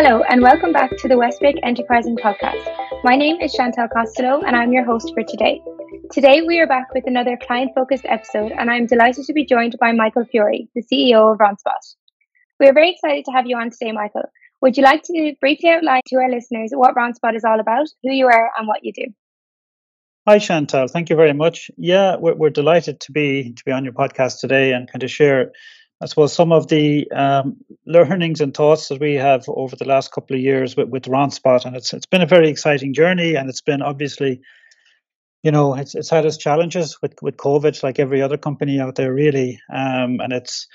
Hello, 0.00 0.22
and 0.28 0.40
welcome 0.40 0.70
back 0.70 0.96
to 0.98 1.08
the 1.08 1.16
Westbic 1.16 1.58
Enterprising 1.64 2.16
Podcast. 2.16 2.64
My 3.02 3.16
name 3.16 3.40
is 3.40 3.52
Chantal 3.52 3.88
Costello, 3.88 4.42
and 4.46 4.54
I'm 4.54 4.72
your 4.72 4.84
host 4.84 5.12
for 5.12 5.24
today. 5.24 5.60
Today, 6.12 6.40
we 6.40 6.60
are 6.60 6.68
back 6.68 6.94
with 6.94 7.02
another 7.08 7.36
client 7.36 7.72
focused 7.74 8.04
episode, 8.04 8.52
and 8.52 8.70
I'm 8.70 8.86
delighted 8.86 9.24
to 9.24 9.32
be 9.32 9.44
joined 9.44 9.74
by 9.80 9.90
Michael 9.90 10.24
Fury, 10.24 10.68
the 10.76 10.84
CEO 10.84 11.32
of 11.32 11.38
Ronspot. 11.38 11.96
We 12.60 12.68
are 12.68 12.72
very 12.72 12.92
excited 12.92 13.24
to 13.24 13.32
have 13.32 13.48
you 13.48 13.56
on 13.56 13.70
today, 13.70 13.90
Michael. 13.90 14.30
Would 14.60 14.76
you 14.76 14.84
like 14.84 15.02
to 15.02 15.34
briefly 15.40 15.70
outline 15.70 16.02
to 16.06 16.16
our 16.18 16.30
listeners 16.30 16.70
what 16.72 16.94
Ronspot 16.94 17.34
is 17.34 17.42
all 17.42 17.58
about, 17.58 17.88
who 18.04 18.12
you 18.12 18.26
are, 18.26 18.52
and 18.56 18.68
what 18.68 18.84
you 18.84 18.92
do? 18.92 19.06
Hi, 20.28 20.38
Chantal. 20.38 20.86
Thank 20.86 21.10
you 21.10 21.16
very 21.16 21.32
much. 21.32 21.72
Yeah, 21.76 22.14
we're, 22.14 22.36
we're 22.36 22.50
delighted 22.50 23.00
to 23.00 23.10
be 23.10 23.52
to 23.52 23.64
be 23.64 23.72
on 23.72 23.82
your 23.82 23.94
podcast 23.94 24.38
today 24.38 24.74
and 24.74 24.88
kind 24.88 25.02
of 25.02 25.10
share 25.10 25.50
I 26.00 26.06
suppose 26.06 26.32
some 26.32 26.52
of 26.52 26.68
the 26.68 27.10
um, 27.10 27.56
learnings 27.84 28.40
and 28.40 28.54
thoughts 28.54 28.88
that 28.88 29.00
we 29.00 29.14
have 29.14 29.44
over 29.48 29.74
the 29.74 29.84
last 29.84 30.12
couple 30.12 30.36
of 30.36 30.42
years 30.42 30.76
with, 30.76 30.88
with 30.88 31.04
Ronspot, 31.04 31.64
and 31.64 31.74
it's 31.74 31.92
it's 31.92 32.06
been 32.06 32.22
a 32.22 32.26
very 32.26 32.48
exciting 32.48 32.94
journey, 32.94 33.34
and 33.34 33.48
it's 33.48 33.62
been 33.62 33.82
obviously, 33.82 34.40
you 35.42 35.50
know, 35.50 35.74
it's 35.74 35.94
it's 35.94 36.10
had 36.10 36.24
its 36.24 36.36
challenges 36.36 36.98
with 37.02 37.20
with 37.20 37.36
COVID, 37.36 37.82
like 37.82 37.98
every 37.98 38.22
other 38.22 38.36
company 38.36 38.80
out 38.80 38.94
there, 38.94 39.12
really, 39.12 39.60
um, 39.72 40.20
and 40.20 40.32
it's 40.32 40.68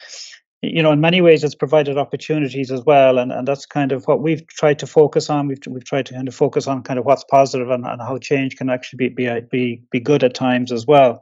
you 0.64 0.82
know, 0.82 0.94
in 0.94 1.02
many 1.02 1.20
ways, 1.20 1.44
it's 1.44 1.56
provided 1.56 1.98
opportunities 1.98 2.72
as 2.72 2.86
well, 2.86 3.18
and, 3.18 3.34
and 3.34 3.46
that's 3.46 3.66
kind 3.66 3.92
of 3.92 4.06
what 4.06 4.22
we've 4.22 4.48
tried 4.48 4.80
to 4.80 4.88
focus 4.88 5.30
on. 5.30 5.48
We've 5.48 5.60
we've 5.68 5.84
tried 5.84 6.06
to 6.06 6.14
kind 6.14 6.28
of 6.28 6.34
focus 6.34 6.68
on 6.68 6.84
kind 6.84 6.98
of 6.98 7.06
what's 7.06 7.26
positive 7.26 7.70
and, 7.70 7.86
and 7.86 8.02
how 8.02 8.18
change 8.18 8.56
can 8.56 8.70
actually 8.70 9.10
be 9.10 9.42
be 9.50 9.82
be, 9.92 10.00
good 10.00 10.24
at 10.24 10.34
times 10.34 10.72
as 10.72 10.88
well. 10.88 11.22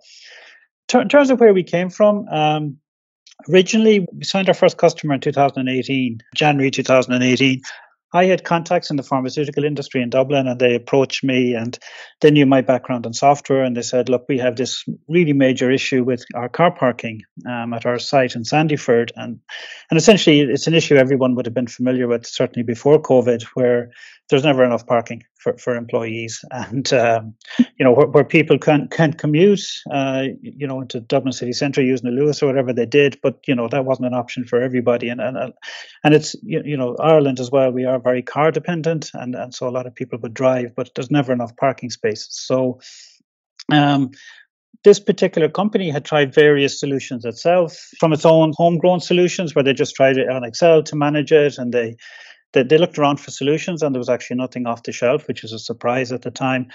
In 0.94 1.10
terms 1.10 1.32
of 1.32 1.40
where 1.40 1.54
we 1.54 1.64
came 1.64 1.90
from, 1.90 2.28
um, 2.30 2.78
originally 3.50 4.06
we 4.12 4.24
signed 4.24 4.48
our 4.48 4.54
first 4.54 4.78
customer 4.78 5.14
in 5.14 5.20
2018, 5.22 6.20
January 6.36 6.72
2018, 6.72 7.62
I 8.14 8.26
had 8.26 8.44
contacts 8.44 8.90
in 8.90 8.98
the 8.98 9.04
pharmaceutical 9.04 9.64
industry 9.64 10.02
in 10.02 10.10
Dublin, 10.10 10.48
and 10.48 10.60
they 10.60 10.76
approached 10.76 11.24
me 11.24 11.56
and 11.56 11.78
they 12.20 12.30
knew 12.30 12.46
my 12.46 12.62
background 12.62 13.06
in 13.06 13.14
software. 13.14 13.64
And 13.64 13.76
they 13.76 13.82
said, 13.82 14.10
Look, 14.10 14.26
we 14.28 14.38
have 14.40 14.58
this 14.58 14.84
really 15.08 15.34
major 15.34 15.72
issue 15.72 16.04
with 16.04 16.26
our 16.36 16.50
car 16.50 16.72
parking 16.72 17.22
um, 17.50 17.74
at 17.74 17.86
our 17.86 18.00
site 18.00 18.36
in 18.36 18.44
Sandyford. 18.44 19.12
And, 19.16 19.40
and 19.90 19.98
essentially, 19.98 20.42
it's 20.42 20.68
an 20.68 20.74
issue 20.74 20.96
everyone 20.96 21.36
would 21.36 21.46
have 21.46 21.56
been 21.56 21.68
familiar 21.68 22.08
with, 22.08 22.26
certainly 22.26 22.64
before 22.64 23.02
COVID, 23.02 23.44
where 23.54 23.92
there's 24.32 24.46
never 24.46 24.64
enough 24.64 24.88
parking 24.88 25.24
for, 25.38 25.58
for 25.58 25.76
employees. 25.76 26.44
And, 26.50 26.92
um, 26.94 27.36
you 27.60 27.84
know, 27.86 27.92
where, 27.92 28.08
where, 28.08 28.24
people 28.24 28.58
can, 28.58 28.88
can 28.88 29.14
commute, 29.14 29.62
uh, 29.92 30.24
you 30.42 30.66
know, 30.66 30.82
into 30.82 31.02
Dublin 31.02 31.34
city 31.34 31.54
centre 31.54 31.84
using 31.84 32.10
the 32.10 32.20
Luas 32.20 32.42
or 32.42 32.48
whatever 32.48 32.74
they 32.74 32.86
did. 32.86 33.20
But, 33.22 33.40
you 33.46 33.54
know, 33.54 33.68
that 33.68 33.86
wasn't 33.86 34.08
an 34.08 34.14
option 34.14 34.46
for 34.46 34.62
everybody. 34.62 35.10
And, 35.10 35.20
and, 35.22 35.54
and 36.04 36.14
it's, 36.14 36.36
you, 36.42 36.78
know, 36.78 36.96
Ireland 37.00 37.40
as 37.40 37.52
well, 37.52 37.72
we 37.72 37.86
are 37.86 38.00
very 38.00 38.22
car 38.24 38.52
dependent. 38.52 39.12
And, 39.14 39.36
and 39.36 39.54
so 39.54 39.68
a 39.68 39.70
lot 39.70 39.86
of 39.86 39.94
people 39.94 40.18
would 40.20 40.34
drive, 40.34 40.76
but 40.76 40.90
there's 40.96 41.12
never 41.12 41.34
enough 41.34 41.56
parking 41.58 41.90
spaces. 41.90 42.30
So, 42.32 42.80
um, 43.70 44.12
this 44.84 45.00
particular 45.00 45.48
company 45.48 45.92
had 45.92 46.06
tried 46.06 46.34
various 46.34 46.80
solutions 46.80 47.24
itself 47.24 47.78
from 48.00 48.14
its 48.14 48.26
own 48.26 48.54
homegrown 48.56 49.00
solutions 49.00 49.54
where 49.54 49.64
they 49.64 49.74
just 49.74 49.96
tried 49.96 50.18
it 50.18 50.30
on 50.30 50.44
Excel 50.44 50.82
to 50.84 50.96
manage 50.96 51.32
it 51.32 51.60
and 51.60 51.72
they 51.72 51.96
they, 52.54 52.64
they 52.64 52.78
looked 52.78 52.98
around 52.98 53.20
for 53.20 53.32
solutions 53.32 53.82
and 53.82 53.94
there 53.94 54.00
was 54.00 54.10
actually 54.10 54.38
nothing 54.38 54.68
off 54.68 54.84
the 54.84 54.92
shelf, 54.92 55.28
which 55.28 55.44
was 55.44 55.54
a 55.54 55.60
surprise 55.60 56.12
at 56.12 56.22
the 56.22 56.32
time. 56.32 56.68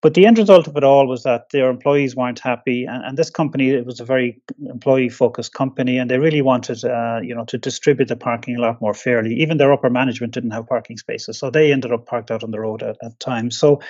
But 0.00 0.14
the 0.14 0.26
end 0.26 0.38
result 0.38 0.68
of 0.68 0.76
it 0.76 0.84
all 0.84 1.08
was 1.08 1.24
that 1.24 1.50
their 1.50 1.68
employees 1.68 2.14
weren't 2.14 2.38
happy, 2.38 2.84
and, 2.84 3.04
and 3.04 3.18
this 3.18 3.30
company 3.30 3.70
it 3.70 3.84
was 3.84 3.98
a 3.98 4.04
very 4.04 4.40
employee-focused 4.64 5.52
company, 5.52 5.98
and 5.98 6.08
they 6.08 6.18
really 6.18 6.40
wanted, 6.40 6.84
uh, 6.84 7.18
you 7.20 7.34
know, 7.34 7.44
to 7.46 7.58
distribute 7.58 8.06
the 8.06 8.14
parking 8.14 8.54
a 8.54 8.60
lot 8.60 8.80
more 8.80 8.94
fairly. 8.94 9.34
Even 9.34 9.56
their 9.56 9.72
upper 9.72 9.90
management 9.90 10.34
didn't 10.34 10.52
have 10.52 10.68
parking 10.68 10.98
spaces, 10.98 11.36
so 11.36 11.50
they 11.50 11.72
ended 11.72 11.92
up 11.92 12.06
parked 12.06 12.30
out 12.30 12.44
on 12.44 12.52
the 12.52 12.60
road 12.60 12.84
at, 12.84 12.96
at 13.02 13.18
times. 13.18 13.58
So 13.58 13.80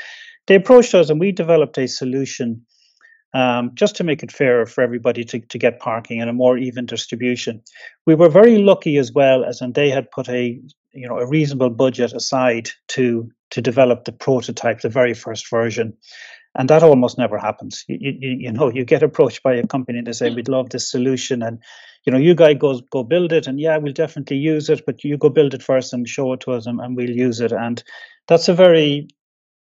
they 0.47 0.55
approached 0.55 0.94
us, 0.94 1.11
and 1.11 1.21
we 1.21 1.31
developed 1.31 1.77
a 1.77 1.87
solution 1.87 2.65
um, 3.34 3.72
just 3.75 3.97
to 3.97 4.05
make 4.05 4.22
it 4.22 4.33
fairer 4.33 4.66
for 4.66 4.83
everybody 4.83 5.25
to, 5.25 5.41
to 5.41 5.59
get 5.59 5.81
parking 5.81 6.21
and 6.21 6.31
a 6.31 6.33
more 6.33 6.56
even 6.56 6.87
distribution. 6.87 7.62
We 8.06 8.15
were 8.15 8.28
very 8.28 8.59
lucky 8.59 8.97
as 8.97 9.12
well, 9.12 9.44
as 9.44 9.61
and 9.61 9.75
they 9.75 9.91
had 9.91 10.11
put 10.11 10.28
a 10.28 10.61
you 10.93 11.09
know 11.09 11.19
a 11.19 11.27
reasonable 11.27 11.71
budget 11.71 12.12
aside 12.12 12.71
to 12.88 13.31
to 13.50 13.62
develop 13.62 14.05
the 14.05 14.12
prototype, 14.12 14.81
the 14.81 14.88
very 14.88 15.15
first 15.15 15.49
version. 15.50 15.97
And 16.55 16.69
that 16.71 16.83
almost 16.83 17.19
never 17.19 17.38
happens. 17.38 17.84
You, 17.87 17.99
you, 18.00 18.37
you 18.41 18.53
know, 18.53 18.71
you 18.71 18.84
get 18.84 19.03
approached 19.03 19.43
by 19.43 19.55
a 19.55 19.67
company 19.67 19.99
and 19.99 20.06
they 20.06 20.12
say, 20.12 20.31
"We'd 20.31 20.49
love 20.49 20.71
this 20.71 20.91
solution," 20.91 21.43
and 21.43 21.62
you 22.05 22.12
know, 22.12 22.19
you 22.19 22.34
guys 22.34 22.56
go 22.59 22.81
go 22.91 23.05
build 23.05 23.33
it, 23.33 23.47
and 23.47 23.61
yeah, 23.61 23.77
we'll 23.77 23.93
definitely 23.93 24.38
use 24.38 24.71
it, 24.71 24.84
but 24.87 25.05
you 25.05 25.19
go 25.19 25.28
build 25.28 25.55
it 25.55 25.62
first 25.62 25.93
and 25.93 26.09
show 26.09 26.33
it 26.33 26.41
to 26.41 26.53
us, 26.53 26.67
and, 26.67 26.81
and 26.81 26.97
we'll 26.97 27.11
use 27.11 27.41
it. 27.41 27.53
And 27.53 27.83
that's 28.27 28.49
a 28.49 28.55
very 28.55 29.09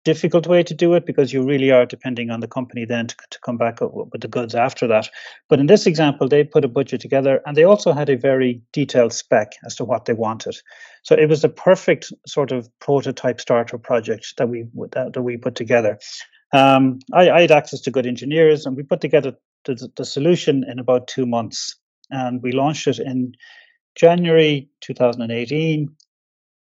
difficult 0.06 0.48
way 0.48 0.64
to 0.64 0.74
do 0.74 0.94
it 0.94 1.06
because 1.06 1.34
you 1.34 1.44
really 1.44 1.72
are 1.72 1.86
depending 1.86 2.30
on 2.30 2.40
the 2.40 2.48
company 2.48 2.86
then 2.86 3.08
to, 3.08 3.16
to 3.32 3.40
come 3.42 3.58
back 3.58 3.80
with 3.82 4.22
the 4.22 4.28
goods 4.28 4.56
after 4.56 4.88
that. 4.88 5.10
But 5.50 5.60
in 5.60 5.68
this 5.68 5.86
example, 5.86 6.28
they 6.28 6.44
put 6.44 6.66
a 6.66 6.70
budget 6.70 7.02
together 7.02 7.42
and 7.46 7.56
they 7.56 7.64
also 7.64 7.92
had 7.92 8.10
a 8.10 8.18
very 8.18 8.62
detailed 8.72 9.14
spec 9.14 9.54
as 9.66 9.76
to 9.76 9.86
what 9.86 10.06
they 10.06 10.14
wanted. 10.14 10.58
So 11.04 11.16
it 11.16 11.28
was 11.28 11.42
the 11.42 11.50
perfect 11.50 12.14
sort 12.28 12.52
of 12.52 12.70
prototype 12.80 13.42
starter 13.42 13.78
project 13.78 14.34
that 14.38 14.48
we 14.48 14.66
that, 14.92 15.14
that 15.14 15.22
we 15.22 15.38
put 15.38 15.56
together. 15.56 16.00
Um, 16.52 17.00
I, 17.14 17.30
I, 17.30 17.42
had 17.42 17.52
access 17.52 17.82
to 17.82 17.92
good 17.92 18.08
engineers 18.08 18.66
and 18.66 18.76
we 18.76 18.82
put 18.82 19.02
together 19.02 19.36
the, 19.66 19.88
the 19.96 20.06
solution 20.06 20.66
in 20.68 20.80
about 20.80 21.08
two 21.08 21.28
months 21.28 21.76
and 22.10 22.42
we 22.42 22.54
launched 22.54 22.88
it 22.88 22.98
in 22.98 23.36
January 23.96 24.70
2018 24.82 25.96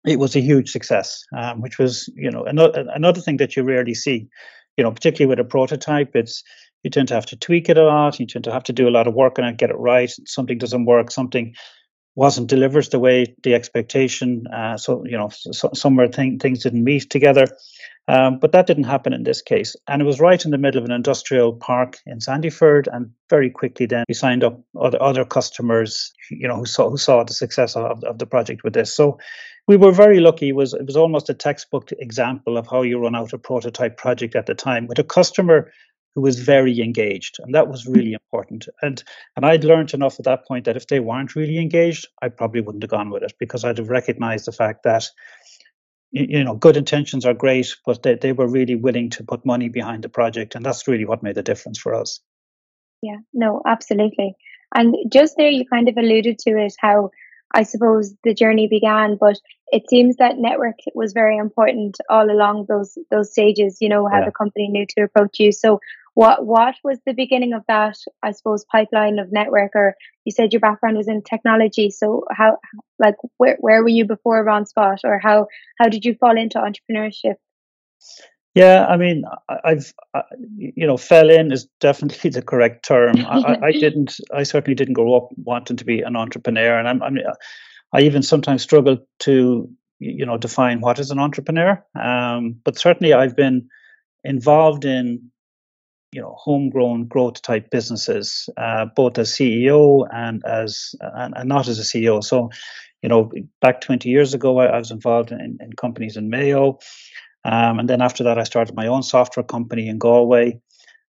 it 0.06 0.18
was 0.18 0.36
a 0.36 0.40
huge 0.40 0.70
success, 0.70 1.24
um, 1.36 1.60
which 1.60 1.78
was, 1.78 2.08
you 2.14 2.30
know, 2.30 2.44
another, 2.44 2.86
another 2.94 3.20
thing 3.20 3.38
that 3.38 3.56
you 3.56 3.62
rarely 3.62 3.94
see, 3.94 4.28
you 4.76 4.84
know, 4.84 4.92
particularly 4.92 5.28
with 5.28 5.44
a 5.44 5.48
prototype. 5.48 6.14
It's 6.14 6.42
you 6.82 6.90
tend 6.90 7.08
to 7.08 7.14
have 7.14 7.26
to 7.26 7.36
tweak 7.36 7.68
it 7.68 7.76
a 7.76 7.84
lot. 7.84 8.20
You 8.20 8.26
tend 8.26 8.44
to 8.44 8.52
have 8.52 8.62
to 8.64 8.72
do 8.72 8.88
a 8.88 8.90
lot 8.90 9.06
of 9.06 9.14
work 9.14 9.38
on 9.38 9.44
it, 9.44 9.56
get 9.56 9.70
it 9.70 9.76
right. 9.76 10.10
Something 10.26 10.58
doesn't 10.58 10.84
work. 10.84 11.10
Something 11.10 11.54
wasn't 12.14 12.48
delivered 12.48 12.90
the 12.90 12.98
way 12.98 13.34
the 13.42 13.54
expectation. 13.54 14.46
Uh, 14.48 14.76
so 14.76 15.04
you 15.04 15.16
know, 15.16 15.30
so, 15.30 15.70
somewhere 15.74 16.08
thing, 16.08 16.38
things 16.38 16.62
didn't 16.62 16.84
meet 16.84 17.10
together. 17.10 17.46
Um, 18.08 18.38
but 18.38 18.52
that 18.52 18.66
didn't 18.66 18.84
happen 18.84 19.12
in 19.12 19.24
this 19.24 19.42
case. 19.42 19.76
And 19.86 20.00
it 20.00 20.06
was 20.06 20.18
right 20.18 20.42
in 20.42 20.50
the 20.50 20.56
middle 20.56 20.78
of 20.78 20.86
an 20.86 20.92
industrial 20.92 21.52
park 21.52 21.98
in 22.06 22.18
Sandyford. 22.20 22.88
And 22.90 23.10
very 23.28 23.50
quickly 23.50 23.84
then 23.84 24.04
we 24.08 24.14
signed 24.14 24.42
up 24.42 24.58
other, 24.80 25.00
other 25.00 25.26
customers, 25.26 26.10
you 26.30 26.48
know, 26.48 26.56
who 26.56 26.64
saw, 26.64 26.88
who 26.88 26.96
saw 26.96 27.22
the 27.22 27.34
success 27.34 27.76
of, 27.76 28.02
of 28.04 28.18
the 28.18 28.26
project 28.26 28.64
with 28.64 28.72
this. 28.72 28.94
So 28.94 29.18
we 29.68 29.76
were 29.76 29.92
very 29.92 30.18
lucky. 30.18 30.48
It 30.48 30.56
was, 30.56 30.72
it 30.72 30.86
was 30.86 30.96
almost 30.96 31.28
a 31.28 31.34
textbook 31.34 31.92
example 31.92 32.56
of 32.56 32.66
how 32.66 32.82
you 32.82 32.98
run 32.98 33.14
out 33.14 33.34
a 33.34 33.38
prototype 33.38 33.98
project 33.98 34.34
at 34.34 34.46
the 34.46 34.54
time 34.54 34.86
with 34.86 34.98
a 34.98 35.04
customer 35.04 35.70
who 36.14 36.22
was 36.22 36.40
very 36.40 36.80
engaged. 36.80 37.36
And 37.38 37.54
that 37.54 37.68
was 37.68 37.86
really 37.86 38.14
important. 38.14 38.66
And, 38.80 39.04
and 39.36 39.44
I'd 39.44 39.64
learned 39.64 39.92
enough 39.92 40.18
at 40.18 40.24
that 40.24 40.48
point 40.48 40.64
that 40.64 40.78
if 40.78 40.86
they 40.86 41.00
weren't 41.00 41.36
really 41.36 41.58
engaged, 41.58 42.08
I 42.22 42.30
probably 42.30 42.62
wouldn't 42.62 42.82
have 42.82 42.90
gone 42.90 43.10
with 43.10 43.22
it 43.22 43.34
because 43.38 43.62
I'd 43.62 43.78
have 43.78 43.90
recognized 43.90 44.46
the 44.46 44.52
fact 44.52 44.84
that 44.84 45.08
you 46.10 46.42
know, 46.42 46.54
good 46.54 46.78
intentions 46.78 47.26
are 47.26 47.34
great, 47.34 47.76
but 47.84 48.02
they, 48.02 48.14
they 48.14 48.32
were 48.32 48.48
really 48.48 48.74
willing 48.74 49.10
to 49.10 49.22
put 49.22 49.44
money 49.44 49.68
behind 49.68 50.02
the 50.02 50.08
project. 50.08 50.54
And 50.54 50.64
that's 50.64 50.88
really 50.88 51.04
what 51.04 51.22
made 51.22 51.34
the 51.34 51.42
difference 51.42 51.78
for 51.78 51.94
us. 51.94 52.20
Yeah, 53.02 53.18
no, 53.34 53.60
absolutely. 53.66 54.34
And 54.74 54.96
just 55.12 55.36
there, 55.36 55.50
you 55.50 55.66
kind 55.66 55.90
of 55.90 55.98
alluded 55.98 56.38
to 56.40 56.50
it, 56.52 56.72
how 56.78 57.10
I 57.54 57.62
suppose 57.62 58.14
the 58.24 58.34
journey 58.34 58.68
began, 58.68 59.16
but 59.18 59.38
it 59.68 59.88
seems 59.88 60.16
that 60.16 60.38
network 60.38 60.76
was 60.94 61.12
very 61.12 61.36
important 61.36 61.98
all 62.08 62.30
along 62.30 62.66
those 62.68 62.98
those 63.10 63.30
stages. 63.30 63.78
You 63.80 63.88
know 63.88 64.06
how 64.06 64.20
yeah. 64.20 64.26
the 64.26 64.32
company 64.32 64.68
knew 64.68 64.86
to 64.86 65.04
approach 65.04 65.38
you. 65.40 65.52
So 65.52 65.80
what 66.18 66.44
what 66.44 66.74
was 66.82 66.98
the 67.06 67.12
beginning 67.12 67.52
of 67.52 67.62
that 67.68 67.96
i 68.24 68.32
suppose 68.32 68.64
pipeline 68.64 69.20
of 69.20 69.30
network 69.30 69.70
or 69.76 69.94
you 70.24 70.32
said 70.32 70.52
your 70.52 70.58
background 70.58 70.96
was 70.96 71.06
in 71.06 71.22
technology 71.22 71.90
so 71.90 72.24
how 72.32 72.58
like 72.98 73.14
where, 73.36 73.56
where 73.60 73.82
were 73.82 73.88
you 73.88 74.04
before 74.04 74.44
Ronspot, 74.44 75.04
or 75.04 75.20
how 75.20 75.46
how 75.78 75.88
did 75.88 76.04
you 76.04 76.16
fall 76.16 76.36
into 76.36 76.58
entrepreneurship 76.58 77.36
yeah 78.58 78.86
i 78.86 78.96
mean 78.96 79.24
i've 79.64 79.92
I, 80.14 80.22
you 80.56 80.86
know 80.86 80.96
fell 80.96 81.30
in 81.30 81.52
is 81.52 81.66
definitely 81.80 82.30
the 82.30 82.42
correct 82.42 82.84
term. 82.84 83.16
I, 83.26 83.58
I, 83.62 83.72
didn't 83.84 84.16
i 84.32 84.42
certainly 84.42 84.74
didn't 84.74 84.94
grow 84.94 85.14
up 85.14 85.28
wanting 85.44 85.76
to 85.76 85.84
be 85.84 86.00
an 86.00 86.16
entrepreneur 86.16 86.78
and 86.78 86.88
i'm, 86.88 87.02
I'm 87.02 87.18
i 87.92 88.00
even 88.00 88.22
sometimes 88.22 88.62
struggle 88.62 88.98
to 89.20 89.68
you 90.00 90.26
know 90.26 90.38
define 90.38 90.80
what 90.80 91.00
is 91.00 91.10
an 91.10 91.18
entrepreneur. 91.18 91.84
Um, 92.00 92.60
but 92.64 92.78
certainly 92.78 93.12
i've 93.12 93.34
been 93.34 93.68
involved 94.24 94.84
in 94.84 95.30
you 96.12 96.20
know 96.20 96.34
homegrown 96.38 97.06
growth 97.06 97.42
type 97.42 97.70
businesses, 97.70 98.48
uh, 98.56 98.86
both 98.96 99.18
as 99.18 99.30
CEO 99.30 100.06
and 100.12 100.42
as 100.44 100.94
and, 101.00 101.34
and, 101.36 101.48
not 101.48 101.68
as 101.68 101.78
a 101.78 101.82
CEO. 101.82 102.22
So, 102.22 102.50
you 103.02 103.08
know, 103.08 103.30
back 103.60 103.80
20 103.80 104.08
years 104.08 104.34
ago, 104.34 104.58
I, 104.58 104.66
I 104.66 104.78
was 104.78 104.90
involved 104.90 105.32
in, 105.32 105.58
in, 105.60 105.72
companies 105.74 106.16
in 106.16 106.30
Mayo, 106.30 106.78
um, 107.48 107.78
and 107.78 107.88
then 107.88 108.02
after 108.02 108.24
that, 108.24 108.38
I 108.38 108.44
started 108.44 108.76
my 108.76 108.86
own 108.86 109.02
software 109.02 109.44
company 109.44 109.88
in 109.88 109.96
Galway. 109.96 110.60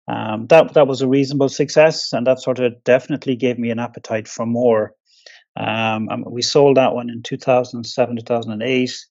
Um, 0.08 0.46
that 0.48 0.76
that 0.76 0.88
was 0.88 1.02
a 1.02 1.08
reasonable 1.08 1.50
success, 1.50 2.14
and 2.14 2.28
that 2.28 2.40
sort 2.40 2.60
of 2.60 2.84
definitely 2.84 3.36
gave 3.36 3.58
me 3.58 3.72
an 3.72 3.80
appetite 3.80 4.28
for 4.28 4.46
more. 4.46 4.94
Um, 5.56 6.24
we 6.28 6.44
sold 6.44 6.78
that 6.78 6.94
one 6.94 7.10
in 7.10 7.24
2007, 7.24 8.18
2008. 8.18 9.06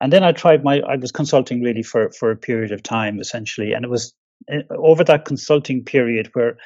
and 0.00 0.12
then 0.12 0.24
I 0.24 0.32
tried 0.32 0.64
my 0.64 0.80
I 0.80 0.96
was 0.96 1.12
consulting 1.12 1.62
really 1.62 1.84
for 1.84 2.10
for 2.10 2.32
a 2.32 2.36
period 2.36 2.72
of 2.72 2.82
time 2.82 3.20
essentially, 3.20 3.72
and 3.72 3.84
it 3.84 3.90
was 3.90 4.12
eh, 4.48 4.62
over 4.70 5.04
that 5.04 5.26
consulting 5.26 5.84
period 5.84 6.30
where 6.32 6.56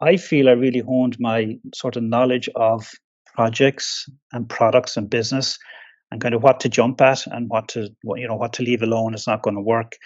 I 0.00 0.16
feel 0.16 0.48
I 0.48 0.52
really 0.52 0.80
honed 0.80 1.20
my 1.20 1.58
sort 1.74 1.96
of 1.96 2.04
knowledge 2.04 2.48
of 2.56 2.90
projects 3.34 4.08
and 4.32 4.48
products 4.48 4.96
and 4.96 5.10
business 5.10 5.58
and 6.10 6.20
kind 6.20 6.34
of 6.34 6.42
what 6.42 6.60
to 6.60 6.68
jump 6.68 7.00
at 7.00 7.26
and 7.26 7.48
what 7.48 7.68
to 7.68 7.88
you 8.16 8.28
know 8.28 8.36
what 8.36 8.52
to 8.54 8.62
leave 8.62 8.82
alone 8.82 9.14
is 9.14 9.26
not 9.26 9.42
going 9.42 9.56
to 9.56 9.62
work. 9.62 9.96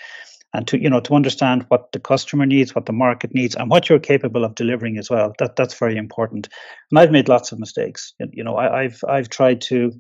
And 0.55 0.69
to 0.69 0.79
you 0.79 0.91
know 0.91 1.01
to 1.01 1.15
understand 1.15 1.65
what 1.69 1.93
the 1.93 1.99
customer 1.99 2.45
needs 2.45 2.75
what 2.75 2.85
the 2.85 2.93
market 2.93 3.35
needs 3.35 3.55
and 3.55 3.71
what 3.71 3.89
you're 3.89 3.99
capable 3.99 4.45
of 4.45 4.55
delivering 4.55 4.99
as 4.99 5.09
well 5.09 5.33
that 5.39 5.57
that's 5.57 5.79
very 5.79 5.97
important. 5.97 6.49
And 6.91 6.99
i've 6.99 7.11
made 7.11 7.29
lots 7.29 7.53
of 7.53 7.59
mistakes. 7.59 8.13
You 8.33 8.45
know 8.45 8.57
I, 8.57 8.83
have 8.83 9.01
i've 9.09 9.29
tried 9.31 9.63
to 9.63 9.93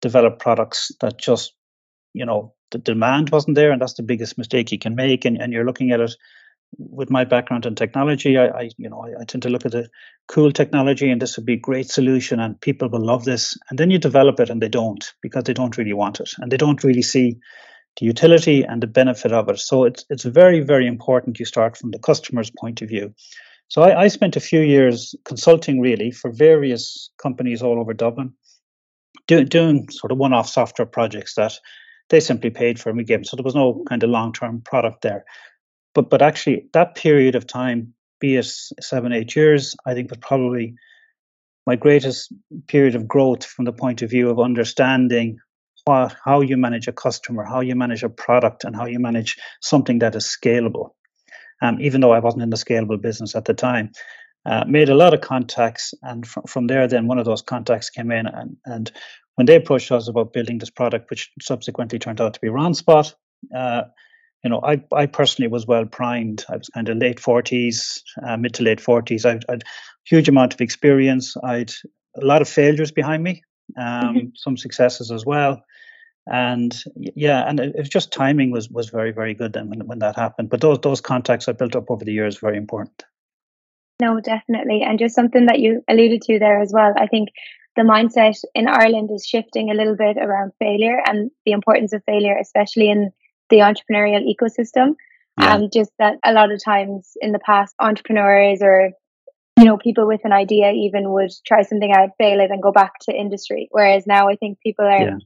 develop 0.00 0.40
products 0.40 0.90
that 1.00 1.18
just 1.18 1.54
you 2.14 2.26
know 2.26 2.54
the 2.72 2.78
demand 2.78 3.30
wasn't 3.30 3.54
there 3.54 3.70
and 3.70 3.80
that's 3.80 3.94
the 3.94 4.02
biggest 4.02 4.36
mistake 4.36 4.72
you 4.72 4.78
can 4.78 4.94
make 4.94 5.24
and, 5.24 5.40
and 5.40 5.52
you're 5.52 5.66
looking 5.66 5.92
at 5.92 6.00
it 6.00 6.16
with 6.78 7.10
my 7.10 7.24
background 7.24 7.66
in 7.66 7.74
technology 7.74 8.38
I, 8.38 8.46
I 8.46 8.70
you 8.78 8.88
know 8.88 9.04
I, 9.04 9.22
I 9.22 9.24
tend 9.24 9.42
to 9.42 9.50
look 9.50 9.66
at 9.66 9.72
the 9.72 9.88
cool 10.28 10.52
technology 10.52 11.10
and 11.10 11.20
this 11.20 11.36
would 11.36 11.46
be 11.46 11.54
a 11.54 11.68
great 11.68 11.90
solution 11.90 12.40
and 12.40 12.60
people 12.60 12.88
will 12.88 13.04
love 13.04 13.24
this 13.24 13.56
and 13.70 13.78
then 13.78 13.90
you 13.90 13.98
develop 13.98 14.40
it 14.40 14.50
and 14.50 14.60
they 14.62 14.68
don't 14.68 15.12
because 15.22 15.44
they 15.44 15.54
don't 15.54 15.76
really 15.76 15.92
want 15.92 16.20
it 16.20 16.30
and 16.38 16.50
they 16.50 16.56
don't 16.56 16.84
really 16.84 17.02
see 17.02 17.38
the 18.00 18.06
utility 18.06 18.62
and 18.62 18.82
the 18.82 18.86
benefit 18.86 19.32
of 19.32 19.48
it. 19.48 19.58
So 19.58 19.84
it's 19.84 20.04
it's 20.08 20.24
very 20.24 20.60
very 20.60 20.86
important 20.86 21.38
you 21.38 21.44
start 21.44 21.76
from 21.76 21.90
the 21.90 21.98
customer's 21.98 22.50
point 22.50 22.82
of 22.82 22.88
view. 22.88 23.14
So 23.68 23.82
I, 23.82 24.02
I 24.02 24.08
spent 24.08 24.36
a 24.36 24.40
few 24.40 24.60
years 24.60 25.14
consulting 25.24 25.80
really 25.80 26.10
for 26.10 26.30
various 26.30 27.10
companies 27.20 27.62
all 27.62 27.80
over 27.80 27.94
Dublin, 27.94 28.34
do, 29.26 29.44
doing 29.44 29.88
sort 29.90 30.12
of 30.12 30.18
one-off 30.18 30.48
software 30.48 30.86
projects 30.86 31.34
that 31.36 31.58
they 32.10 32.20
simply 32.20 32.50
paid 32.50 32.78
for 32.78 32.90
and 32.90 32.98
we 32.98 33.04
gave 33.04 33.18
them. 33.18 33.24
So 33.24 33.36
there 33.36 33.44
was 33.44 33.54
no 33.54 33.82
kind 33.88 34.02
of 34.02 34.10
long-term 34.10 34.62
product 34.62 35.00
there. 35.02 35.24
But 35.94 36.10
but 36.10 36.22
actually 36.22 36.68
that 36.72 36.94
period 36.94 37.34
of 37.34 37.46
time, 37.46 37.94
be 38.20 38.36
it 38.36 38.46
seven 38.80 39.12
eight 39.12 39.36
years, 39.36 39.76
I 39.86 39.94
think 39.94 40.10
was 40.10 40.18
probably 40.18 40.74
my 41.66 41.76
greatest 41.76 42.32
period 42.66 42.94
of 42.94 43.06
growth 43.06 43.44
from 43.44 43.64
the 43.64 43.72
point 43.72 44.02
of 44.02 44.10
view 44.10 44.30
of 44.30 44.40
understanding 44.40 45.38
what, 45.84 46.14
how 46.24 46.40
you 46.40 46.56
manage 46.56 46.88
a 46.88 46.92
customer, 46.92 47.44
how 47.44 47.60
you 47.60 47.74
manage 47.74 48.02
a 48.02 48.08
product, 48.08 48.64
and 48.64 48.74
how 48.74 48.86
you 48.86 48.98
manage 48.98 49.36
something 49.60 49.98
that 50.00 50.14
is 50.14 50.24
scalable. 50.24 50.90
Um, 51.60 51.80
even 51.80 52.00
though 52.00 52.12
I 52.12 52.18
wasn't 52.18 52.42
in 52.42 52.50
the 52.50 52.56
scalable 52.56 53.00
business 53.00 53.36
at 53.36 53.44
the 53.44 53.54
time, 53.54 53.92
uh, 54.44 54.64
made 54.66 54.88
a 54.88 54.94
lot 54.94 55.14
of 55.14 55.20
contacts, 55.20 55.94
and 56.02 56.26
fr- 56.26 56.40
from 56.48 56.66
there, 56.66 56.88
then 56.88 57.06
one 57.06 57.18
of 57.18 57.24
those 57.24 57.42
contacts 57.42 57.90
came 57.90 58.10
in, 58.10 58.26
and, 58.26 58.56
and 58.64 58.92
when 59.36 59.46
they 59.46 59.56
approached 59.56 59.92
us 59.92 60.08
about 60.08 60.32
building 60.32 60.58
this 60.58 60.70
product, 60.70 61.10
which 61.10 61.30
subsequently 61.40 61.98
turned 61.98 62.20
out 62.20 62.34
to 62.34 62.40
be 62.40 62.48
Ronspot, 62.48 63.14
uh, 63.54 63.82
you 64.44 64.50
know, 64.50 64.60
I, 64.62 64.82
I 64.92 65.06
personally 65.06 65.48
was 65.48 65.66
well 65.66 65.84
primed. 65.84 66.44
I 66.48 66.56
was 66.56 66.68
kind 66.70 66.88
of 66.88 66.98
late 66.98 67.20
40s, 67.20 68.02
uh, 68.26 68.36
mid 68.36 68.54
to 68.54 68.62
late 68.62 68.80
40s. 68.80 69.24
I 69.24 69.40
had 69.48 69.62
huge 70.04 70.28
amount 70.28 70.54
of 70.54 70.60
experience. 70.60 71.36
I'd 71.42 71.72
a 72.16 72.24
lot 72.24 72.42
of 72.42 72.48
failures 72.48 72.90
behind 72.90 73.22
me, 73.22 73.42
um, 73.78 73.86
mm-hmm. 73.86 74.26
some 74.34 74.56
successes 74.56 75.10
as 75.10 75.24
well 75.24 75.62
and 76.26 76.84
yeah 76.94 77.48
and 77.48 77.58
it, 77.58 77.74
it, 77.74 77.90
just 77.90 78.12
timing 78.12 78.50
was 78.50 78.68
was 78.70 78.90
very 78.90 79.10
very 79.10 79.34
good 79.34 79.52
then 79.52 79.68
when, 79.68 79.86
when 79.86 79.98
that 79.98 80.14
happened 80.14 80.48
but 80.48 80.60
those 80.60 80.78
those 80.82 81.00
contacts 81.00 81.48
i 81.48 81.52
built 81.52 81.74
up 81.74 81.90
over 81.90 82.04
the 82.04 82.12
years 82.12 82.38
very 82.38 82.56
important 82.56 83.04
no 84.00 84.20
definitely 84.20 84.82
and 84.82 84.98
just 84.98 85.14
something 85.14 85.46
that 85.46 85.58
you 85.58 85.82
alluded 85.88 86.22
to 86.22 86.38
there 86.38 86.60
as 86.60 86.72
well 86.72 86.94
i 86.96 87.06
think 87.06 87.30
the 87.74 87.82
mindset 87.82 88.38
in 88.54 88.68
ireland 88.68 89.10
is 89.12 89.26
shifting 89.26 89.70
a 89.70 89.74
little 89.74 89.96
bit 89.96 90.16
around 90.16 90.52
failure 90.60 91.02
and 91.06 91.30
the 91.44 91.52
importance 91.52 91.92
of 91.92 92.04
failure 92.04 92.36
especially 92.40 92.88
in 92.88 93.10
the 93.52 93.58
entrepreneurial 93.58 94.24
ecosystem 94.32 94.94
yeah. 95.40 95.54
um 95.54 95.68
just 95.72 95.92
that 95.98 96.18
a 96.24 96.32
lot 96.32 96.50
of 96.50 96.64
times 96.64 97.12
in 97.20 97.32
the 97.32 97.44
past 97.50 97.74
entrepreneurs 97.78 98.60
or 98.62 98.90
you 99.58 99.64
know 99.64 99.76
people 99.76 100.06
with 100.06 100.24
an 100.24 100.32
idea 100.32 100.72
even 100.72 101.10
would 101.12 101.30
try 101.46 101.62
something 101.62 101.92
out 101.92 102.10
fail 102.18 102.40
it 102.40 102.50
and 102.50 102.62
go 102.62 102.72
back 102.72 102.92
to 103.02 103.14
industry 103.24 103.68
whereas 103.70 104.06
now 104.06 104.28
i 104.28 104.36
think 104.36 104.58
people 104.66 104.84
are 104.84 105.02
yeah 105.02 105.18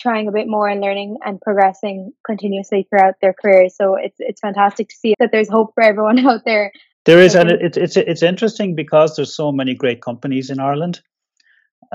trying 0.00 0.28
a 0.28 0.32
bit 0.32 0.48
more 0.48 0.68
and 0.68 0.80
learning 0.80 1.16
and 1.24 1.40
progressing 1.40 2.12
continuously 2.24 2.86
throughout 2.88 3.14
their 3.20 3.32
career. 3.32 3.68
So 3.68 3.96
it's 3.96 4.16
it's 4.18 4.40
fantastic 4.40 4.88
to 4.88 4.96
see 4.96 5.14
that 5.18 5.30
there's 5.32 5.48
hope 5.48 5.72
for 5.74 5.82
everyone 5.82 6.18
out 6.26 6.44
there. 6.44 6.72
There 7.04 7.20
is, 7.20 7.34
and 7.34 7.50
it's 7.50 7.76
it's 7.76 7.96
it's 7.96 8.22
interesting 8.22 8.74
because 8.74 9.16
there's 9.16 9.34
so 9.34 9.52
many 9.52 9.74
great 9.74 10.02
companies 10.02 10.50
in 10.50 10.58
Ireland. 10.58 11.00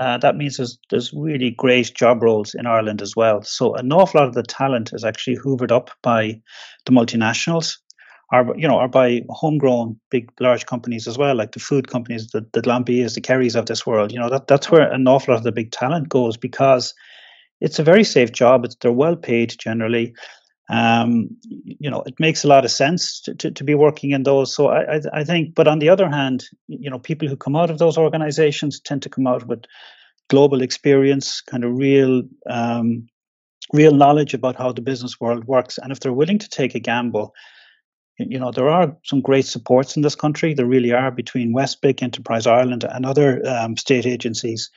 Uh, 0.02 0.18
that 0.18 0.36
means 0.36 0.56
there's 0.56 0.80
there's 0.90 1.12
really 1.12 1.50
great 1.50 1.94
job 1.94 2.24
roles 2.24 2.54
in 2.54 2.66
Ireland 2.66 3.00
as 3.00 3.14
well. 3.14 3.40
So 3.42 3.76
an 3.76 3.92
awful 3.92 4.20
lot 4.20 4.26
of 4.26 4.34
the 4.34 4.42
talent 4.42 4.90
is 4.92 5.04
actually 5.04 5.36
hoovered 5.36 5.70
up 5.70 5.90
by 6.02 6.40
the 6.86 6.92
multinationals, 6.92 7.76
or 8.32 8.52
you 8.56 8.66
know, 8.66 8.80
or 8.80 8.88
by 8.88 9.22
homegrown 9.28 10.00
big 10.10 10.28
large 10.40 10.66
companies 10.66 11.06
as 11.06 11.18
well, 11.18 11.36
like 11.36 11.52
the 11.52 11.60
food 11.60 11.86
companies, 11.86 12.26
the 12.32 12.44
the 12.52 12.62
Glanbias, 12.62 13.14
the 13.14 13.20
Kerrys 13.20 13.54
of 13.54 13.66
this 13.66 13.86
world. 13.86 14.10
You 14.10 14.18
know, 14.18 14.28
that 14.28 14.48
that's 14.48 14.72
where 14.72 14.90
an 14.90 15.06
awful 15.06 15.34
lot 15.34 15.38
of 15.38 15.44
the 15.44 15.52
big 15.52 15.70
talent 15.70 16.08
goes 16.08 16.36
because 16.36 16.94
it's 17.60 17.78
a 17.78 17.84
very 17.84 18.02
safe 18.02 18.32
job. 18.32 18.64
It's, 18.64 18.74
they're 18.80 18.90
well 18.90 19.14
paid 19.14 19.54
generally. 19.56 20.14
Um, 20.72 21.36
you 21.44 21.90
know, 21.90 22.02
it 22.06 22.18
makes 22.18 22.44
a 22.44 22.48
lot 22.48 22.64
of 22.64 22.70
sense 22.70 23.20
to, 23.22 23.34
to, 23.34 23.50
to 23.50 23.62
be 23.62 23.74
working 23.74 24.12
in 24.12 24.22
those. 24.22 24.54
So 24.54 24.68
I, 24.68 24.96
I, 24.96 25.00
I, 25.12 25.24
think, 25.24 25.54
but 25.54 25.68
on 25.68 25.80
the 25.80 25.90
other 25.90 26.08
hand, 26.08 26.44
you 26.66 26.88
know, 26.88 26.98
people 26.98 27.28
who 27.28 27.36
come 27.36 27.54
out 27.54 27.68
of 27.68 27.76
those 27.76 27.98
organizations 27.98 28.80
tend 28.80 29.02
to 29.02 29.10
come 29.10 29.26
out 29.26 29.46
with 29.46 29.64
global 30.30 30.62
experience, 30.62 31.42
kind 31.42 31.64
of 31.64 31.76
real, 31.76 32.22
um, 32.48 33.06
real 33.74 33.92
knowledge 33.92 34.32
about 34.32 34.56
how 34.56 34.72
the 34.72 34.80
business 34.80 35.20
world 35.20 35.44
works. 35.44 35.76
And 35.76 35.92
if 35.92 36.00
they're 36.00 36.10
willing 36.10 36.38
to 36.38 36.48
take 36.48 36.74
a 36.74 36.80
gamble, 36.80 37.34
you 38.18 38.38
know, 38.38 38.50
there 38.50 38.70
are 38.70 38.96
some 39.04 39.20
great 39.20 39.44
supports 39.44 39.94
in 39.96 40.00
this 40.00 40.14
country. 40.14 40.54
There 40.54 40.64
really 40.64 40.92
are 40.92 41.10
between 41.10 41.54
Westbic, 41.54 42.02
Enterprise 42.02 42.46
Ireland, 42.46 42.84
and 42.84 43.04
other 43.04 43.46
um, 43.46 43.76
state 43.76 44.06
agencies 44.06 44.70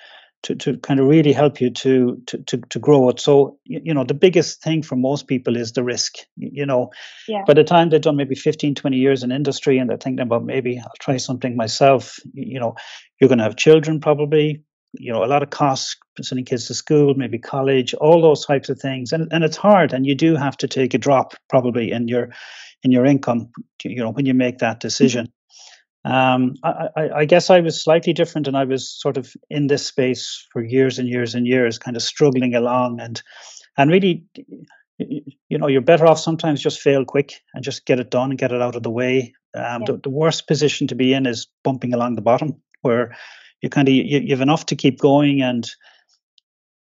to, 0.46 0.56
to 0.56 0.78
kind 0.78 1.00
of 1.00 1.08
really 1.08 1.34
help 1.34 1.60
you 1.60 1.72
to, 1.72 2.22
to 2.28 2.38
to 2.44 2.58
to 2.58 2.80
grow 2.80 3.10
it. 3.10 3.20
So 3.20 3.58
you 3.66 3.94
know 3.94 4.04
the 4.04 4.14
biggest 4.14 4.62
thing 4.62 4.84
for 4.84 4.96
most 4.96 5.28
people 5.28 5.58
is 5.58 5.74
the 5.74 5.84
risk. 5.84 6.18
You 6.38 6.66
know, 6.66 6.92
yeah. 7.28 7.44
by 7.48 7.56
the 7.56 7.64
time 7.64 7.90
they've 7.90 8.02
done 8.02 8.16
maybe 8.16 8.36
15, 8.36 8.76
20 8.76 8.98
years 8.98 9.24
in 9.24 9.32
industry 9.32 9.80
and 9.80 9.90
they're 9.90 9.98
thinking 9.98 10.22
about 10.22 10.46
maybe 10.46 10.80
I'll 10.80 10.92
try 11.00 11.18
something 11.18 11.56
myself. 11.56 12.20
You 12.34 12.60
know, 12.60 12.76
you're 13.20 13.28
going 13.28 13.40
to 13.40 13.44
have 13.44 13.56
children 13.56 14.00
probably. 14.00 14.64
You 14.98 15.12
know, 15.12 15.26
a 15.26 15.28
lot 15.28 15.44
of 15.44 15.50
costs 15.50 15.98
sending 16.22 16.46
kids 16.46 16.68
to 16.68 16.74
school, 16.74 17.16
maybe 17.16 17.38
college, 17.38 17.94
all 17.96 18.22
those 18.22 18.46
types 18.46 18.70
of 18.70 18.80
things, 18.80 19.12
and 19.12 19.28
and 19.32 19.44
it's 19.44 19.58
hard. 19.58 19.94
And 19.94 20.06
you 20.06 20.16
do 20.16 20.36
have 20.36 20.56
to 20.58 20.68
take 20.68 20.94
a 20.94 21.00
drop 21.00 21.34
probably 21.50 21.92
in 21.92 22.08
your 22.08 22.30
in 22.84 22.92
your 22.92 23.06
income. 23.06 23.50
You 23.84 24.04
know, 24.04 24.12
when 24.12 24.28
you 24.28 24.36
make 24.36 24.60
that 24.60 24.78
mm-hmm. 24.78 24.88
decision. 24.88 25.32
Um, 26.06 26.54
I, 26.64 26.90
I, 26.96 27.10
I, 27.10 27.26
guess 27.26 27.50
I 27.50 27.62
was 27.62 27.84
slightly 27.84 28.14
different, 28.14 28.48
and 28.48 28.56
I 28.56 28.64
was 28.64 28.88
sort 28.88 29.18
of 29.18 29.34
in 29.50 29.66
this 29.66 29.88
space 29.88 30.48
for 30.54 30.64
years 30.64 31.00
and 31.00 31.10
years 31.10 31.34
and 31.34 31.48
years, 31.48 31.80
kind 31.80 31.98
of 31.98 32.04
struggling 32.04 32.54
along, 32.54 33.00
and 33.02 33.22
and 33.76 33.90
really, 33.90 34.24
you 35.00 35.58
know, 35.58 35.68
you're 35.68 35.82
better 35.82 36.06
off 36.06 36.20
sometimes 36.20 36.62
just 36.62 36.80
fail 36.80 37.06
quick 37.06 37.42
and 37.56 37.64
just 37.64 37.88
get 37.88 38.00
it 38.00 38.12
done 38.12 38.30
and 38.30 38.38
get 38.38 38.52
it 38.52 38.62
out 38.62 38.76
of 38.76 38.84
the 38.84 38.92
way. 38.92 39.34
Um, 39.56 39.82
yeah. 39.82 39.94
the, 39.94 39.98
the 40.04 40.10
worst 40.12 40.48
position 40.48 40.86
to 40.88 40.96
be 40.96 41.12
in 41.12 41.26
is 41.26 41.48
bumping 41.64 41.92
along 41.92 42.16
the 42.16 42.22
bottom, 42.22 42.62
where 42.84 43.18
you 43.62 43.70
kind 43.70 43.88
of 43.88 43.94
you, 43.96 44.20
you 44.20 44.30
have 44.30 44.42
enough 44.42 44.68
to 44.68 44.76
keep 44.76 45.00
going 45.00 45.42
and 45.42 45.68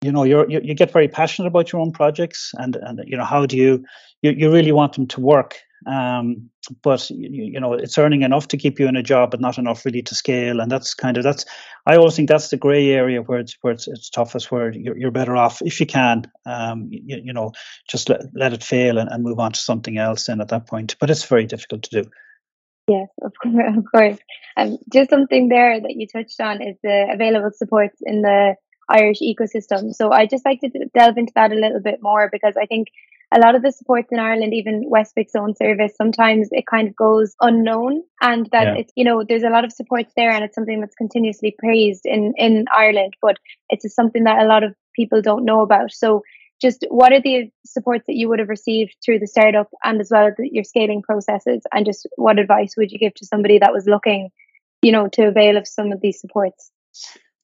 you 0.03 0.11
know 0.11 0.23
you're, 0.23 0.47
you 0.47 0.61
you 0.63 0.75
get 0.75 0.93
very 0.93 1.07
passionate 1.07 1.47
about 1.47 1.71
your 1.71 1.81
own 1.81 1.91
projects 1.91 2.51
and 2.59 2.75
and 2.75 3.01
you 3.07 3.17
know 3.17 3.25
how 3.25 3.47
do 3.47 3.57
you 3.57 3.83
you, 4.21 4.31
you 4.31 4.51
really 4.51 4.71
want 4.71 4.93
them 4.93 5.07
to 5.07 5.19
work 5.19 5.57
um, 5.85 6.49
but 6.81 7.09
you, 7.09 7.29
you, 7.53 7.59
know 7.59 7.73
it's 7.73 7.97
earning 7.97 8.23
enough 8.23 8.47
to 8.49 8.57
keep 8.57 8.79
you 8.79 8.87
in 8.87 8.95
a 8.95 9.03
job, 9.03 9.31
but 9.31 9.39
not 9.39 9.57
enough 9.57 9.85
really 9.85 10.01
to 10.01 10.15
scale. 10.15 10.59
And 10.59 10.71
that's 10.71 10.93
kind 10.93 11.17
of 11.17 11.23
that's. 11.23 11.45
I 11.85 11.95
always 11.95 12.15
think 12.15 12.29
that's 12.29 12.49
the 12.49 12.57
grey 12.57 12.89
area 12.89 13.21
where 13.21 13.39
it's 13.39 13.57
where 13.61 13.73
it's, 13.73 13.87
it's 13.87 14.09
toughest, 14.09 14.51
where 14.51 14.71
you're, 14.71 14.97
you're 14.97 15.11
better 15.11 15.35
off 15.35 15.61
if 15.61 15.79
you 15.79 15.85
can, 15.85 16.23
um, 16.45 16.89
you, 16.91 17.21
you 17.23 17.33
know, 17.33 17.51
just 17.87 18.09
let, 18.09 18.21
let 18.33 18.53
it 18.53 18.63
fail 18.63 18.97
and, 18.97 19.09
and 19.09 19.23
move 19.23 19.39
on 19.39 19.53
to 19.53 19.59
something 19.59 19.97
else. 19.97 20.25
Then 20.25 20.41
at 20.41 20.49
that 20.49 20.67
point, 20.67 20.95
but 20.99 21.09
it's 21.09 21.25
very 21.25 21.45
difficult 21.45 21.83
to 21.83 22.03
do. 22.03 22.09
Yes, 22.87 23.07
of 23.21 23.33
course, 23.41 23.55
of 23.77 23.83
course. 23.93 24.17
Um, 24.57 24.77
just 24.91 25.09
something 25.09 25.47
there 25.47 25.79
that 25.79 25.95
you 25.95 26.07
touched 26.07 26.41
on 26.41 26.61
is 26.61 26.75
the 26.83 27.07
available 27.13 27.51
supports 27.53 28.01
in 28.01 28.21
the 28.21 28.55
Irish 28.89 29.19
ecosystem. 29.21 29.93
So 29.93 30.11
I 30.11 30.25
just 30.25 30.43
like 30.43 30.59
to 30.61 30.69
delve 30.93 31.17
into 31.17 31.31
that 31.35 31.51
a 31.51 31.55
little 31.55 31.79
bit 31.79 31.99
more 32.01 32.29
because 32.31 32.55
I 32.59 32.65
think 32.65 32.87
a 33.31 33.39
lot 33.39 33.55
of 33.55 33.61
the 33.61 33.71
supports 33.71 34.11
in 34.11 34.19
Ireland, 34.19 34.53
even 34.53 34.89
Westbic's 34.89 35.35
own 35.35 35.55
service, 35.55 35.93
sometimes 35.95 36.49
it 36.51 36.65
kind 36.65 36.87
of 36.87 36.95
goes 36.95 37.35
unknown 37.41 38.01
and 38.21 38.49
that 38.51 38.67
yeah. 38.67 38.75
it's, 38.75 38.91
you 38.95 39.03
know, 39.03 39.23
there's 39.27 39.43
a 39.43 39.49
lot 39.49 39.65
of 39.65 39.71
supports 39.71 40.13
there 40.15 40.31
and 40.31 40.43
it's 40.43 40.55
something 40.55 40.79
that's 40.79 40.95
continuously 40.95 41.55
praised 41.59 42.05
in, 42.05 42.33
in 42.37 42.65
Ireland, 42.75 43.13
but 43.21 43.37
it's 43.69 43.93
something 43.93 44.23
that 44.23 44.41
a 44.41 44.47
lot 44.47 44.63
of 44.63 44.73
people 44.95 45.21
don't 45.21 45.45
know 45.45 45.61
about. 45.61 45.91
So 45.91 46.23
just 46.59 46.85
what 46.89 47.13
are 47.13 47.21
the 47.21 47.51
supports 47.65 48.05
that 48.07 48.15
you 48.15 48.27
would 48.29 48.39
have 48.39 48.49
received 48.49 48.95
through 49.05 49.19
the 49.19 49.27
startup 49.27 49.69
and 49.83 50.01
as 50.01 50.09
well 50.11 50.27
as 50.27 50.33
your 50.39 50.63
scaling 50.63 51.03
processes 51.03 51.61
and 51.71 51.85
just 51.85 52.07
what 52.15 52.39
advice 52.39 52.73
would 52.77 52.91
you 52.91 52.97
give 52.97 53.13
to 53.15 53.25
somebody 53.25 53.59
that 53.59 53.73
was 53.73 53.85
looking, 53.85 54.29
you 54.81 54.91
know, 54.91 55.07
to 55.07 55.27
avail 55.27 55.55
of 55.55 55.67
some 55.67 55.91
of 55.91 56.01
these 56.01 56.19
supports? 56.19 56.71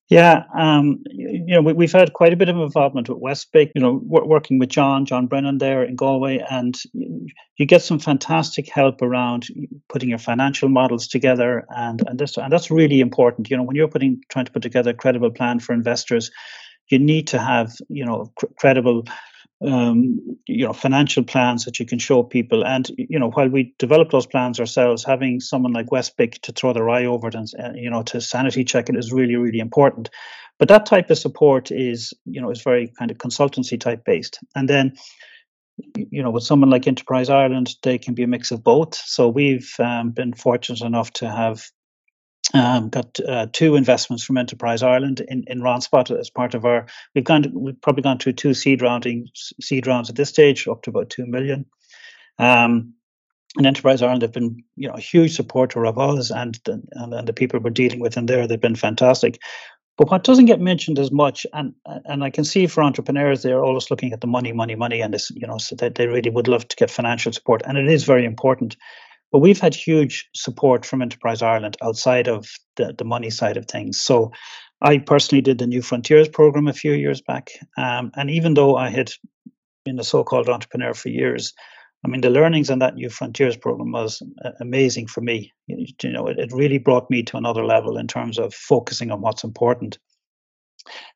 Yeah, 0.08 0.44
um, 0.56 1.04
you 1.08 1.56
know, 1.56 1.62
we, 1.62 1.86
have 1.86 1.92
had 1.92 2.14
quite 2.14 2.32
a 2.32 2.36
bit 2.36 2.48
of 2.48 2.58
involvement 2.58 3.10
with 3.10 3.18
Westbic, 3.18 3.72
you 3.74 3.82
know, 3.82 4.00
working 4.04 4.60
with 4.60 4.70
John, 4.70 5.04
John 5.04 5.26
Brennan 5.26 5.58
there 5.58 5.84
in 5.84 5.96
Galway, 5.96 6.46
and 6.48 6.76
you 6.94 7.66
get 7.66 7.82
some 7.82 7.98
fantastic 7.98 8.70
help 8.70 9.02
around 9.02 9.48
putting 9.90 10.10
your 10.10 10.20
financial 10.20 10.70
models 10.70 11.08
together, 11.08 11.66
and 11.70 12.08
and 12.08 12.20
this 12.20 12.38
and 12.38 12.54
that's 12.54 12.70
really 12.70 13.00
important. 13.00 13.50
You 13.50 13.58
know, 13.58 13.64
when 13.64 13.76
you're 13.76 13.88
putting 13.88 14.22
trying 14.30 14.46
to 14.46 14.52
put 14.52 14.62
together 14.62 14.92
a 14.92 14.94
credible 14.94 15.32
plan 15.32 15.60
for 15.60 15.74
investors, 15.74 16.30
you 16.90 17.00
need 17.00 17.26
to 17.30 17.40
have 17.40 17.72
you 17.90 18.06
know 18.06 18.32
cr- 18.36 18.46
credible 18.60 19.06
um, 19.66 20.38
you 20.48 20.66
know 20.66 20.74
financial 20.74 21.24
plans 21.24 21.66
that 21.66 21.80
you 21.80 21.86
can 21.86 22.00
show 22.00 22.24
people. 22.24 22.66
And 22.66 22.90
you 22.98 23.20
know 23.20 23.30
while 23.30 23.50
we 23.50 23.74
develop 23.80 24.12
those 24.12 24.28
plans 24.28 24.60
ourselves 24.60 25.04
having 25.04 25.40
someone 25.40 25.74
like 25.74 25.88
westbic 25.88 26.42
to 26.42 26.52
throw 26.52 26.74
their 26.74 26.90
eye 26.90 27.06
over 27.06 27.28
it 27.28 27.36
and 27.36 27.48
uh, 27.60 27.72
you 27.76 27.90
know 27.90 28.04
to 28.04 28.22
sanity 28.22 28.64
check 28.64 28.90
it 28.90 28.96
is 28.96 29.12
really 29.12 29.36
really 29.36 29.60
important. 29.60 30.10
But 30.58 30.70
that 30.70 30.86
type 30.86 31.10
of 31.10 31.18
support 31.18 31.72
is 31.72 32.14
you 32.26 32.42
know 32.42 32.52
is 32.52 32.62
very 32.62 32.92
kind 32.98 33.12
of 33.12 33.18
consultancy 33.18 33.80
type 33.80 34.06
based. 34.06 34.40
And 34.56 34.70
then 34.70 34.94
you 35.96 36.24
know 36.24 36.32
with 36.32 36.44
someone 36.44 36.70
like 36.70 36.88
enterprise 36.88 37.30
ireland 37.30 37.76
they 37.84 37.98
can 37.98 38.14
be 38.14 38.24
a 38.24 38.28
mix 38.28 38.52
of 38.52 38.64
both. 38.64 38.96
So 38.96 39.28
we've 39.28 39.74
um, 39.80 40.12
been 40.12 40.34
fortunate 40.34 40.82
enough 40.82 41.12
to 41.14 41.30
have 41.30 41.64
um, 42.54 42.90
got 42.90 43.20
uh, 43.28 43.48
two 43.52 43.76
investments 43.76 44.24
from 44.24 44.38
Enterprise 44.38 44.84
Ireland 44.84 45.22
in, 45.28 45.44
in 45.48 45.62
Ronspot 45.62 46.18
as 46.18 46.30
part 46.30 46.54
of 46.54 46.66
our. 46.66 46.86
We've 47.14 47.24
gone. 47.24 47.52
We've 47.54 47.82
probably 47.82 48.04
gone 48.04 48.20
through 48.20 48.34
two 48.34 48.54
seed 48.54 48.82
rounding 48.82 49.28
seed 49.34 49.88
rounds 49.88 50.10
at 50.10 50.16
this 50.16 50.30
stage, 50.30 50.68
up 50.68 50.84
to 50.84 50.92
about 50.92 51.10
two 51.10 51.26
million. 51.26 51.66
Um, 52.38 52.94
and 53.58 53.66
Enterprise 53.66 54.02
Ireland 54.02 54.22
have 54.22 54.34
been, 54.34 54.64
you 54.76 54.88
know, 54.88 54.96
a 54.96 55.00
huge 55.00 55.36
supporter 55.36 55.86
of 55.86 55.98
us 55.98 56.30
and, 56.30 56.60
and 56.68 57.14
and 57.14 57.28
the 57.28 57.34
people 57.34 57.60
we're 57.60 57.70
dealing 57.70 58.00
with 58.00 58.18
in 58.18 58.26
there. 58.26 58.48
They've 58.48 58.60
been 58.60 58.76
fantastic. 58.76 59.42
But 59.98 60.12
what 60.12 60.26
doesn't 60.26 60.46
get 60.46 60.60
mentioned 60.60 61.00
as 61.00 61.12
much, 61.12 61.48
and 61.54 61.74
and 61.86 62.24
I 62.24 62.30
can 62.30 62.44
see 62.44 62.68
for 62.68 62.84
entrepreneurs, 62.84 63.42
they're 63.42 63.64
always 63.64 63.90
looking 63.90 64.12
at 64.12 64.22
the 64.22 64.28
money, 64.28 64.52
money, 64.52 64.76
money, 64.76 65.02
and 65.02 65.14
this, 65.14 65.32
you 65.32 65.48
know, 65.48 65.58
so 65.58 65.76
that 65.78 65.96
they 65.96 66.08
really 66.08 66.30
would 66.30 66.50
love 66.50 66.68
to 66.68 66.76
get 66.76 66.92
financial 66.92 67.32
support, 67.32 67.62
and 67.66 67.78
it 67.78 67.88
is 67.88 68.04
very 68.04 68.26
important. 68.26 68.76
But 69.32 69.40
we've 69.40 69.60
had 69.60 69.76
huge 69.76 70.30
support 70.34 70.86
from 70.86 71.02
Enterprise 71.02 71.42
Ireland 71.42 71.78
outside 71.82 72.28
of 72.28 72.48
the, 72.76 72.94
the 72.98 73.06
money 73.06 73.30
side 73.30 73.58
of 73.58 73.66
things. 73.66 74.00
So 74.00 74.32
I 74.82 74.98
personally 75.00 75.42
did 75.42 75.58
the 75.58 75.68
New 75.68 75.82
Frontiers 75.82 76.30
program 76.30 76.68
a 76.68 76.74
few 76.74 76.94
years 76.94 77.22
back. 77.22 77.50
Um, 77.78 78.12
and 78.16 78.30
even 78.30 78.54
though 78.54 78.76
I 78.76 78.90
had 78.90 79.12
been 79.84 80.00
a 80.00 80.04
so 80.04 80.24
called 80.24 80.50
entrepreneur 80.50 80.94
for 80.94 81.10
years, 81.10 81.54
I 82.06 82.08
mean, 82.08 82.22
the 82.22 82.30
learnings 82.30 82.70
on 82.70 82.80
that 82.80 82.96
New 82.96 83.10
Frontiers 83.10 83.58
program 83.58 83.92
was 83.92 84.22
uh, 84.44 84.52
amazing 84.62 85.08
for 85.08 85.22
me. 85.22 85.52
You 85.66 85.88
know, 86.04 86.28
it, 86.28 86.38
it 86.38 86.52
really 86.54 86.78
brought 86.78 87.10
me 87.10 87.24
to 87.24 87.38
another 87.38 87.66
level 87.66 87.98
in 87.98 88.08
terms 88.08 88.38
of 88.38 88.54
focusing 88.54 89.10
on 89.10 89.22
what's 89.22 89.44
important. 89.44 89.98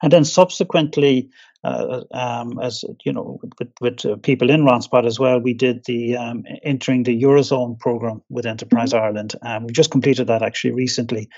And 0.01 0.11
then 0.11 0.25
subsequently, 0.25 1.29
uh, 1.63 2.01
um, 2.11 2.59
as 2.59 2.83
you 3.03 3.13
know, 3.13 3.39
with, 3.59 3.71
with 3.81 4.05
uh, 4.05 4.15
people 4.17 4.49
in 4.49 4.61
Ronspot 4.61 5.05
as 5.05 5.19
well, 5.19 5.39
we 5.39 5.53
did 5.53 5.83
the 5.85 6.15
um, 6.15 6.43
entering 6.63 7.03
the 7.03 7.21
Eurozone 7.21 7.77
program 7.79 8.21
with 8.29 8.45
Enterprise 8.45 8.93
mm-hmm. 8.93 9.03
Ireland. 9.03 9.35
Um, 9.41 9.65
we 9.65 9.73
just 9.73 9.91
completed 9.91 10.27
that 10.27 10.41
actually 10.41 10.71
recently. 10.71 11.29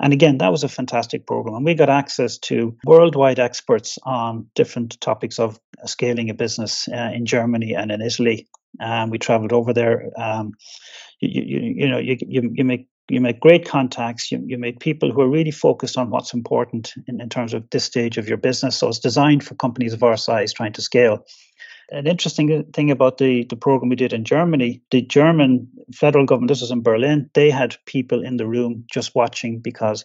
And 0.00 0.12
again, 0.12 0.38
that 0.38 0.52
was 0.52 0.62
a 0.62 0.68
fantastic 0.68 1.26
program. 1.26 1.56
And 1.56 1.64
we 1.64 1.74
got 1.74 1.88
access 1.88 2.38
to 2.38 2.76
worldwide 2.84 3.40
experts 3.40 3.98
on 4.04 4.46
different 4.54 5.00
topics 5.00 5.40
of 5.40 5.58
scaling 5.86 6.30
a 6.30 6.34
business 6.34 6.86
uh, 6.88 7.10
in 7.12 7.26
Germany 7.26 7.74
and 7.74 7.90
in 7.90 8.00
Italy. 8.00 8.48
And 8.78 9.10
we 9.10 9.18
traveled 9.18 9.52
over 9.52 9.72
there. 9.72 10.10
Um, 10.16 10.52
you, 11.20 11.42
you, 11.42 11.74
you 11.76 11.88
know, 11.88 11.98
you, 11.98 12.16
you, 12.20 12.50
you 12.54 12.64
make 12.64 12.86
you 13.08 13.20
make 13.20 13.40
great 13.40 13.66
contacts. 13.66 14.30
You, 14.30 14.42
you 14.46 14.58
make 14.58 14.80
people 14.80 15.10
who 15.10 15.20
are 15.22 15.28
really 15.28 15.50
focused 15.50 15.96
on 15.96 16.10
what's 16.10 16.34
important 16.34 16.92
in, 17.06 17.20
in 17.20 17.28
terms 17.28 17.54
of 17.54 17.68
this 17.70 17.84
stage 17.84 18.18
of 18.18 18.28
your 18.28 18.36
business. 18.36 18.76
So 18.76 18.88
it's 18.88 18.98
designed 18.98 19.44
for 19.44 19.54
companies 19.54 19.92
of 19.92 20.02
our 20.02 20.16
size 20.16 20.52
trying 20.52 20.74
to 20.74 20.82
scale. 20.82 21.24
An 21.90 22.06
interesting 22.06 22.64
thing 22.74 22.90
about 22.90 23.16
the, 23.16 23.44
the 23.44 23.56
program 23.56 23.88
we 23.88 23.96
did 23.96 24.12
in 24.12 24.24
Germany, 24.24 24.82
the 24.90 25.00
German 25.00 25.66
federal 25.94 26.26
government, 26.26 26.50
this 26.50 26.60
was 26.60 26.70
in 26.70 26.82
Berlin, 26.82 27.30
they 27.32 27.50
had 27.50 27.76
people 27.86 28.22
in 28.22 28.36
the 28.36 28.46
room 28.46 28.84
just 28.92 29.14
watching 29.14 29.58
because 29.58 30.04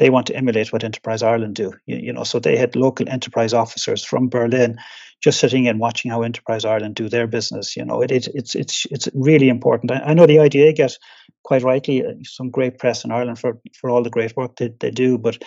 they 0.00 0.10
want 0.10 0.26
to 0.26 0.34
emulate 0.34 0.72
what 0.72 0.82
Enterprise 0.82 1.22
Ireland 1.22 1.54
do. 1.54 1.74
You, 1.84 1.96
you 1.96 2.12
know, 2.12 2.24
so 2.24 2.38
they 2.40 2.56
had 2.56 2.74
local 2.74 3.08
enterprise 3.08 3.52
officers 3.52 4.02
from 4.02 4.30
Berlin 4.30 4.78
just 5.22 5.38
sitting 5.38 5.68
and 5.68 5.78
watching 5.78 6.10
how 6.10 6.22
Enterprise 6.22 6.64
Ireland 6.64 6.94
do 6.94 7.10
their 7.10 7.26
business. 7.26 7.76
You 7.76 7.84
know, 7.84 8.00
it, 8.00 8.10
it 8.10 8.26
it's 8.34 8.54
it's 8.54 8.86
it's 8.90 9.08
really 9.14 9.50
important. 9.50 9.92
I, 9.92 9.98
I, 9.98 10.14
know 10.14 10.26
the 10.26 10.40
IDA 10.40 10.72
get 10.72 10.96
quite 11.44 11.62
rightly 11.62 12.04
uh, 12.04 12.14
some 12.22 12.48
great 12.50 12.78
press 12.78 13.04
in 13.04 13.12
Ireland 13.12 13.38
for 13.38 13.60
for 13.78 13.90
all 13.90 14.02
the 14.02 14.10
great 14.10 14.34
work 14.36 14.56
that 14.56 14.80
they 14.80 14.90
do, 14.90 15.18
but 15.18 15.42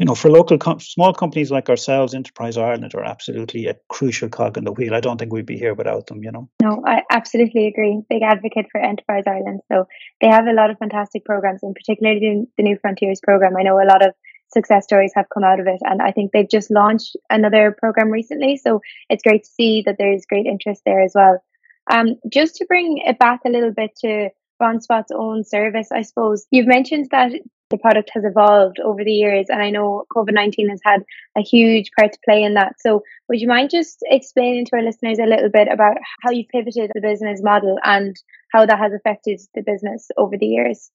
you 0.00 0.06
know, 0.06 0.14
for 0.14 0.30
local 0.30 0.56
com- 0.56 0.80
small 0.80 1.12
companies 1.12 1.50
like 1.50 1.68
ourselves, 1.68 2.14
Enterprise 2.14 2.56
Ireland 2.56 2.94
are 2.94 3.04
absolutely 3.04 3.66
a 3.66 3.76
crucial 3.88 4.30
cog 4.30 4.56
in 4.56 4.64
the 4.64 4.72
wheel. 4.72 4.94
I 4.94 5.00
don't 5.00 5.18
think 5.18 5.30
we'd 5.30 5.44
be 5.44 5.58
here 5.58 5.74
without 5.74 6.06
them. 6.06 6.24
You 6.24 6.32
know. 6.32 6.48
No, 6.62 6.82
I 6.86 7.02
absolutely 7.10 7.66
agree. 7.66 8.00
Big 8.08 8.22
advocate 8.22 8.66
for 8.72 8.80
Enterprise 8.80 9.24
Ireland. 9.26 9.60
So 9.70 9.86
they 10.22 10.28
have 10.28 10.46
a 10.46 10.54
lot 10.54 10.70
of 10.70 10.78
fantastic 10.78 11.26
programs, 11.26 11.62
and 11.62 11.74
particularly 11.74 12.46
the 12.56 12.62
New 12.62 12.78
Frontiers 12.80 13.20
program. 13.22 13.56
I 13.58 13.62
know 13.62 13.76
a 13.76 13.84
lot 13.84 14.04
of 14.04 14.14
success 14.52 14.84
stories 14.84 15.12
have 15.14 15.26
come 15.32 15.44
out 15.44 15.60
of 15.60 15.66
it. 15.66 15.80
And 15.82 16.02
I 16.02 16.12
think 16.12 16.32
they've 16.32 16.48
just 16.48 16.70
launched 16.70 17.16
another 17.28 17.76
program 17.78 18.10
recently. 18.10 18.56
So 18.56 18.80
it's 19.08 19.22
great 19.22 19.44
to 19.44 19.50
see 19.50 19.82
that 19.86 19.96
there's 19.98 20.26
great 20.26 20.46
interest 20.46 20.82
there 20.84 21.02
as 21.02 21.12
well. 21.14 21.42
Um, 21.90 22.16
just 22.32 22.56
to 22.56 22.64
bring 22.66 22.98
it 23.04 23.18
back 23.18 23.40
a 23.44 23.50
little 23.50 23.72
bit 23.72 23.90
to 24.00 24.30
Ronspot's 24.60 25.12
own 25.14 25.44
service, 25.44 25.90
I 25.92 26.02
suppose 26.02 26.46
you've 26.50 26.66
mentioned 26.66 27.08
that 27.10 27.32
the 27.70 27.78
product 27.78 28.10
has 28.14 28.24
evolved 28.24 28.80
over 28.80 29.04
the 29.04 29.12
years, 29.12 29.46
and 29.48 29.62
I 29.62 29.70
know 29.70 30.04
COVID 30.14 30.34
19 30.34 30.68
has 30.70 30.80
had 30.84 31.04
a 31.36 31.40
huge 31.40 31.90
part 31.96 32.12
to 32.12 32.18
play 32.24 32.42
in 32.42 32.54
that. 32.54 32.80
So, 32.80 33.02
would 33.28 33.40
you 33.40 33.46
mind 33.46 33.70
just 33.70 33.98
explaining 34.02 34.66
to 34.66 34.76
our 34.76 34.82
listeners 34.82 35.18
a 35.18 35.26
little 35.26 35.48
bit 35.48 35.68
about 35.68 35.96
how 36.22 36.30
you 36.30 36.44
pivoted 36.52 36.90
the 36.94 37.00
business 37.00 37.40
model 37.42 37.78
and 37.84 38.16
how 38.52 38.66
that 38.66 38.78
has 38.78 38.92
affected 38.92 39.40
the 39.54 39.62
business 39.62 40.08
over 40.16 40.36
the 40.36 40.46
years? 40.46 40.90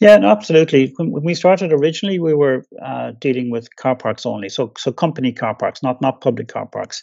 Yeah, 0.00 0.16
no, 0.18 0.28
absolutely. 0.28 0.92
When, 0.96 1.10
when, 1.10 1.24
we 1.24 1.34
started 1.34 1.72
originally, 1.72 2.18
we 2.18 2.34
were 2.34 2.64
uh, 2.84 3.12
dealing 3.18 3.50
with 3.50 3.74
car 3.76 3.96
parks 3.96 4.26
only, 4.26 4.48
so 4.48 4.72
so 4.76 4.92
company 4.92 5.32
car 5.32 5.54
parks, 5.54 5.82
not 5.82 6.00
not 6.02 6.20
public 6.20 6.48
car 6.48 6.66
parks. 6.66 7.02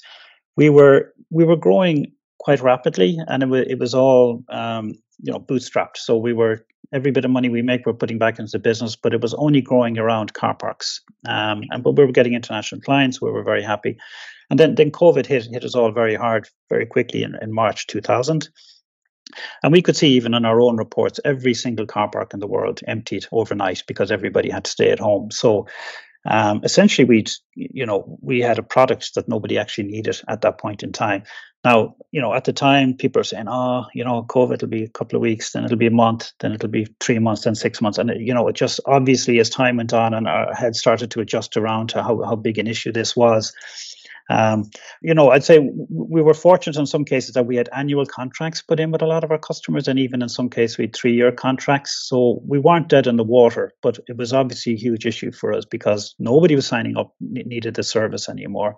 We 0.56 0.70
were 0.70 1.14
we 1.32 1.46
were 1.46 1.56
growing 1.56 2.12
quite 2.40 2.62
rapidly, 2.62 3.20
and 3.28 3.44
it 3.44 3.50
was 3.50 3.66
it 3.68 3.80
was 3.80 3.94
all 3.94 4.44
um, 4.50 4.94
you 5.22 5.32
know 5.32 5.40
bootstrapped. 5.40 5.98
So 5.98 6.18
we 6.18 6.34
were 6.34 6.66
every 6.92 7.12
bit 7.12 7.26
of 7.26 7.32
money 7.32 7.50
we 7.50 7.62
make, 7.62 7.86
we're 7.86 7.94
putting 7.94 8.18
back 8.18 8.40
into 8.40 8.52
the 8.52 8.60
business, 8.60 8.96
but 8.96 9.14
it 9.14 9.22
was 9.22 9.34
only 9.36 9.62
growing 9.62 9.98
around 9.98 10.34
car 10.34 10.56
parks. 10.56 11.02
Um, 11.28 11.64
and 11.70 11.84
but 11.84 11.92
we 11.92 12.06
were 12.06 12.12
getting 12.12 12.34
international 12.34 12.82
clients, 12.82 13.22
we 13.22 13.32
were 13.32 13.44
very 13.44 13.64
happy. 13.64 13.98
And 14.50 14.60
then 14.60 14.76
then 14.76 14.92
COVID 14.92 15.26
hit 15.26 15.48
hit 15.52 15.64
us 15.64 15.76
all 15.76 15.92
very 15.92 16.16
hard, 16.16 16.50
very 16.70 16.86
quickly 16.86 17.24
in, 17.24 17.36
in 17.42 17.54
March 17.54 17.88
2000. 17.88 18.50
And 19.62 19.72
we 19.72 19.84
could 19.84 19.96
see 19.96 20.10
even 20.14 20.34
in 20.34 20.44
our 20.44 20.60
own 20.60 20.78
reports, 20.78 21.20
every 21.24 21.54
single 21.54 21.86
car 21.86 22.10
park 22.10 22.34
in 22.34 22.40
the 22.40 22.48
world 22.48 22.82
emptied 22.88 23.28
overnight 23.32 23.84
because 23.88 24.12
everybody 24.12 24.50
had 24.50 24.64
to 24.64 24.72
stay 24.72 24.90
at 24.90 25.00
home. 25.00 25.30
So 25.30 25.68
um, 26.26 26.62
essentially, 26.64 27.06
we'd 27.06 27.30
you 27.56 27.86
know 27.86 28.18
we 28.22 28.42
had 28.42 28.60
a 28.60 28.64
product 28.64 29.16
that 29.16 29.30
nobody 29.30 29.58
actually 29.58 29.86
needed 29.86 30.20
at 30.28 30.42
that 30.42 30.58
point 30.60 30.84
in 30.84 30.92
time. 30.92 31.24
Now, 31.66 31.96
you 32.12 32.22
know, 32.22 32.34
at 32.34 32.46
the 32.46 32.54
time, 32.54 32.94
people 32.94 33.20
are 33.20 33.26
saying, 33.26 33.48
"Oh, 33.48 33.86
you 33.94 34.04
know, 34.04 34.24
COVID 34.24 34.62
will 34.62 34.70
be 34.70 34.84
a 34.84 34.90
couple 34.90 35.18
of 35.18 35.22
weeks, 35.22 35.52
then 35.52 35.66
it'll 35.66 35.78
be 35.78 35.88
a 35.88 35.92
month, 35.92 36.32
then 36.40 36.54
it'll 36.54 36.70
be 36.70 36.88
three 37.00 37.20
months, 37.20 37.44
then 37.44 37.56
six 37.56 37.82
months," 37.82 37.98
and 37.98 38.12
you 38.16 38.34
know, 38.34 38.48
it 38.48 38.56
just 38.56 38.80
obviously 38.86 39.40
as 39.40 39.50
time 39.50 39.78
went 39.78 39.94
on 39.94 40.14
and 40.14 40.28
our 40.28 40.54
heads 40.54 40.80
started 40.80 41.12
to 41.12 41.22
adjust 41.22 41.58
around 41.58 41.90
to 41.90 42.04
how 42.04 42.22
how 42.24 42.36
big 42.36 42.58
an 42.58 42.68
issue 42.68 42.92
this 42.92 43.16
was. 43.16 43.54
Um, 44.30 44.70
you 45.02 45.14
know, 45.14 45.32
I'd 45.32 45.44
say 45.44 45.60
we 45.90 46.22
were 46.22 46.34
fortunate 46.34 46.78
in 46.78 46.86
some 46.86 47.04
cases 47.04 47.34
that 47.34 47.46
we 47.46 47.56
had 47.56 47.70
annual 47.76 48.06
contracts 48.06 48.62
put 48.62 48.80
in 48.80 48.92
with 48.92 49.02
a 49.02 49.08
lot 49.08 49.24
of 49.24 49.32
our 49.32 49.40
customers, 49.40 49.88
and 49.88 49.98
even 49.98 50.22
in 50.22 50.30
some 50.30 50.50
cases 50.50 50.78
we 50.78 50.84
had 50.84 50.96
three-year 50.96 51.32
contracts. 51.32 52.08
So 52.08 52.42
we 52.46 52.60
weren't 52.60 52.90
dead 52.90 53.08
in 53.08 53.18
the 53.18 53.24
water, 53.24 53.74
but 53.82 54.00
it 54.08 54.18
was 54.18 54.34
obviously 54.34 54.74
a 54.74 54.78
huge 54.78 55.06
issue 55.06 55.32
for 55.32 55.54
us 55.54 55.66
because 55.66 56.16
nobody 56.20 56.56
was 56.56 56.68
signing 56.68 56.98
up 56.98 57.14
needed 57.20 57.74
the 57.74 57.84
service 57.84 58.30
anymore. 58.30 58.78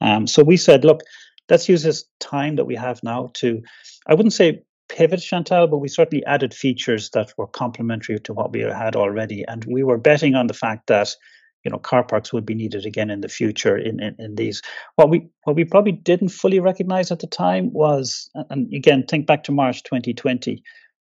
Um, 0.00 0.26
so 0.26 0.42
we 0.42 0.56
said, 0.56 0.84
look, 0.84 1.02
let's 1.48 1.68
use 1.68 1.82
this 1.82 2.04
time 2.18 2.56
that 2.56 2.64
we 2.64 2.76
have 2.76 3.02
now 3.02 3.30
to, 3.34 3.62
I 4.06 4.14
wouldn't 4.14 4.32
say 4.32 4.62
pivot, 4.88 5.20
Chantal, 5.20 5.68
but 5.68 5.78
we 5.78 5.88
certainly 5.88 6.24
added 6.26 6.52
features 6.52 7.10
that 7.10 7.32
were 7.36 7.46
complementary 7.46 8.18
to 8.20 8.32
what 8.32 8.52
we 8.52 8.60
had 8.60 8.96
already, 8.96 9.44
and 9.46 9.64
we 9.66 9.84
were 9.84 9.98
betting 9.98 10.34
on 10.34 10.48
the 10.48 10.54
fact 10.54 10.88
that 10.88 11.14
you 11.64 11.70
know 11.70 11.78
car 11.78 12.04
parks 12.04 12.32
would 12.32 12.46
be 12.46 12.54
needed 12.54 12.86
again 12.86 13.10
in 13.10 13.20
the 13.20 13.28
future 13.28 13.76
in, 13.76 14.02
in, 14.02 14.16
in 14.18 14.34
these. 14.34 14.62
What 14.96 15.10
we 15.10 15.28
what 15.44 15.56
we 15.56 15.64
probably 15.64 15.92
didn't 15.92 16.30
fully 16.30 16.60
recognize 16.60 17.10
at 17.10 17.20
the 17.20 17.26
time 17.26 17.72
was 17.72 18.30
and 18.50 18.72
again 18.72 19.04
think 19.06 19.26
back 19.26 19.44
to 19.44 19.52
march 19.52 19.82
2020 19.82 20.62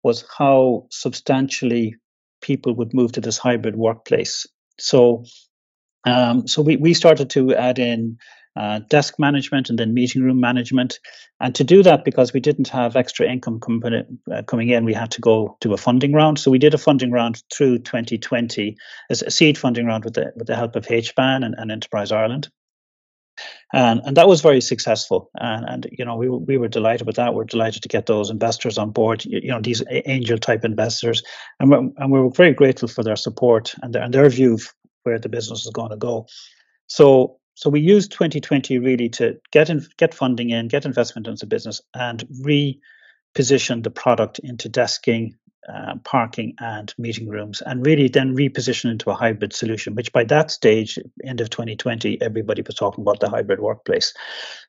was 0.04 0.24
how 0.38 0.88
substantially 0.90 1.96
people 2.42 2.76
would 2.76 2.94
move 2.94 3.12
to 3.14 3.22
this 3.22 3.38
hybrid 3.38 3.76
workplace. 3.76 4.46
So 4.80 5.26
um, 6.06 6.48
so 6.48 6.62
we, 6.62 6.78
we 6.78 6.94
started 6.94 7.30
to 7.32 7.54
add 7.54 7.80
in 7.80 8.18
uh, 8.58 8.80
desk 8.90 9.20
management 9.20 9.70
and 9.70 9.78
then 9.78 9.94
meeting 9.94 10.24
room 10.24 10.40
management. 10.40 11.00
And 11.40 11.54
to 11.54 11.64
do 11.64 11.84
that, 11.84 12.04
because 12.04 12.34
we 12.34 12.40
didn't 12.40 12.70
have 12.70 12.96
extra 12.96 13.32
income 13.32 13.60
com- 13.60 13.84
uh, 14.32 14.42
coming 14.48 14.70
in, 14.70 14.84
we 14.84 14.96
had 14.96 15.12
to 15.12 15.22
go 15.22 15.56
to 15.62 15.74
a 15.74 15.78
funding 15.78 16.12
round. 16.12 16.40
So 16.40 16.50
we 16.50 16.58
did 16.58 16.74
a 16.74 16.80
funding 16.80 17.12
round 17.12 17.44
through 17.54 17.80
2020 17.80 18.76
as 19.12 19.22
a 19.22 19.30
seed 19.30 19.60
funding 19.60 19.86
round 19.86 20.06
with 20.06 20.16
the 20.16 20.34
with 20.36 20.48
the 20.48 20.56
help 20.56 20.76
of 20.76 20.88
HBAN 20.88 21.46
and, 21.46 21.54
and 21.56 21.72
Enterprise 21.72 22.12
Ireland. 22.12 22.50
And, 23.72 24.02
and 24.04 24.18
that 24.18 24.28
was 24.28 24.42
very 24.42 24.62
successful. 24.62 25.30
And, 25.36 25.66
and 25.70 25.88
you 25.92 26.04
know 26.04 26.16
we, 26.16 26.28
we 26.28 26.58
were 26.58 26.68
delighted 26.68 27.06
with 27.06 27.18
that. 27.18 27.36
We're 27.36 27.44
delighted 27.44 27.84
to 27.84 27.90
get 27.90 28.08
those 28.08 28.32
investors 28.32 28.80
on 28.80 28.90
board. 28.90 29.24
You, 29.24 29.40
you 29.44 29.50
know 29.50 29.62
these 29.62 29.84
angel 29.90 30.40
type 30.40 30.66
investors, 30.66 31.22
and 31.60 31.70
we're, 31.70 31.78
and 31.98 32.12
we 32.12 32.20
were 32.20 32.32
very 32.32 32.54
grateful 32.54 32.88
for 32.88 33.04
their 33.04 33.18
support 33.18 33.76
and 33.84 33.94
their, 33.94 34.02
and 34.02 34.14
their 34.14 34.30
view 34.30 34.56
of 34.56 34.74
where 35.04 35.20
the 35.20 35.30
business 35.30 35.64
is 35.64 35.72
going 35.72 35.92
to 35.92 35.98
go. 35.98 36.26
So 36.88 37.38
so 37.58 37.72
we 37.72 37.80
used 37.80 38.12
2020 38.12 38.78
really 38.78 39.10
to 39.10 39.36
get 39.50 39.72
in, 39.72 39.84
get 39.98 40.14
funding 40.14 40.52
in, 40.52 40.68
get 40.68 40.86
investment 40.86 41.26
into 41.26 41.48
business, 41.48 41.82
and 41.96 42.24
reposition 42.46 43.82
the 43.82 43.90
product 43.90 44.38
into 44.44 44.70
desking, 44.70 45.32
uh, 45.68 45.96
parking, 46.04 46.54
and 46.60 46.94
meeting 47.00 47.28
rooms, 47.28 47.64
and 47.66 47.84
really 47.84 48.10
then 48.10 48.36
reposition 48.36 48.92
into 48.92 49.10
a 49.10 49.16
hybrid 49.16 49.54
solution. 49.54 49.96
Which 49.96 50.14
by 50.14 50.24
that 50.26 50.52
stage, 50.52 51.00
end 51.26 51.42
of 51.42 51.50
2020, 51.50 52.22
everybody 52.22 52.62
was 52.62 52.76
talking 52.76 53.02
about 53.02 53.22
the 53.22 53.30
hybrid 53.30 53.60
workplace. 53.60 54.14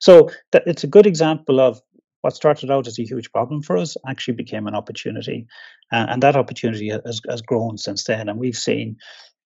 So 0.00 0.30
it's 0.54 0.82
a 0.82 0.88
good 0.88 1.06
example 1.06 1.60
of 1.60 1.82
what 2.22 2.34
started 2.34 2.70
out 2.70 2.86
as 2.86 2.98
a 2.98 3.04
huge 3.04 3.30
problem 3.32 3.60
for 3.62 3.76
us 3.76 3.98
actually 4.06 4.34
became 4.34 4.66
an 4.66 4.74
opportunity, 4.74 5.46
uh, 5.92 6.06
and 6.08 6.22
that 6.22 6.36
opportunity 6.36 6.88
has, 6.88 7.20
has 7.28 7.42
grown 7.42 7.76
since 7.76 8.04
then. 8.04 8.30
And 8.30 8.38
we've 8.38 8.56
seen 8.56 8.96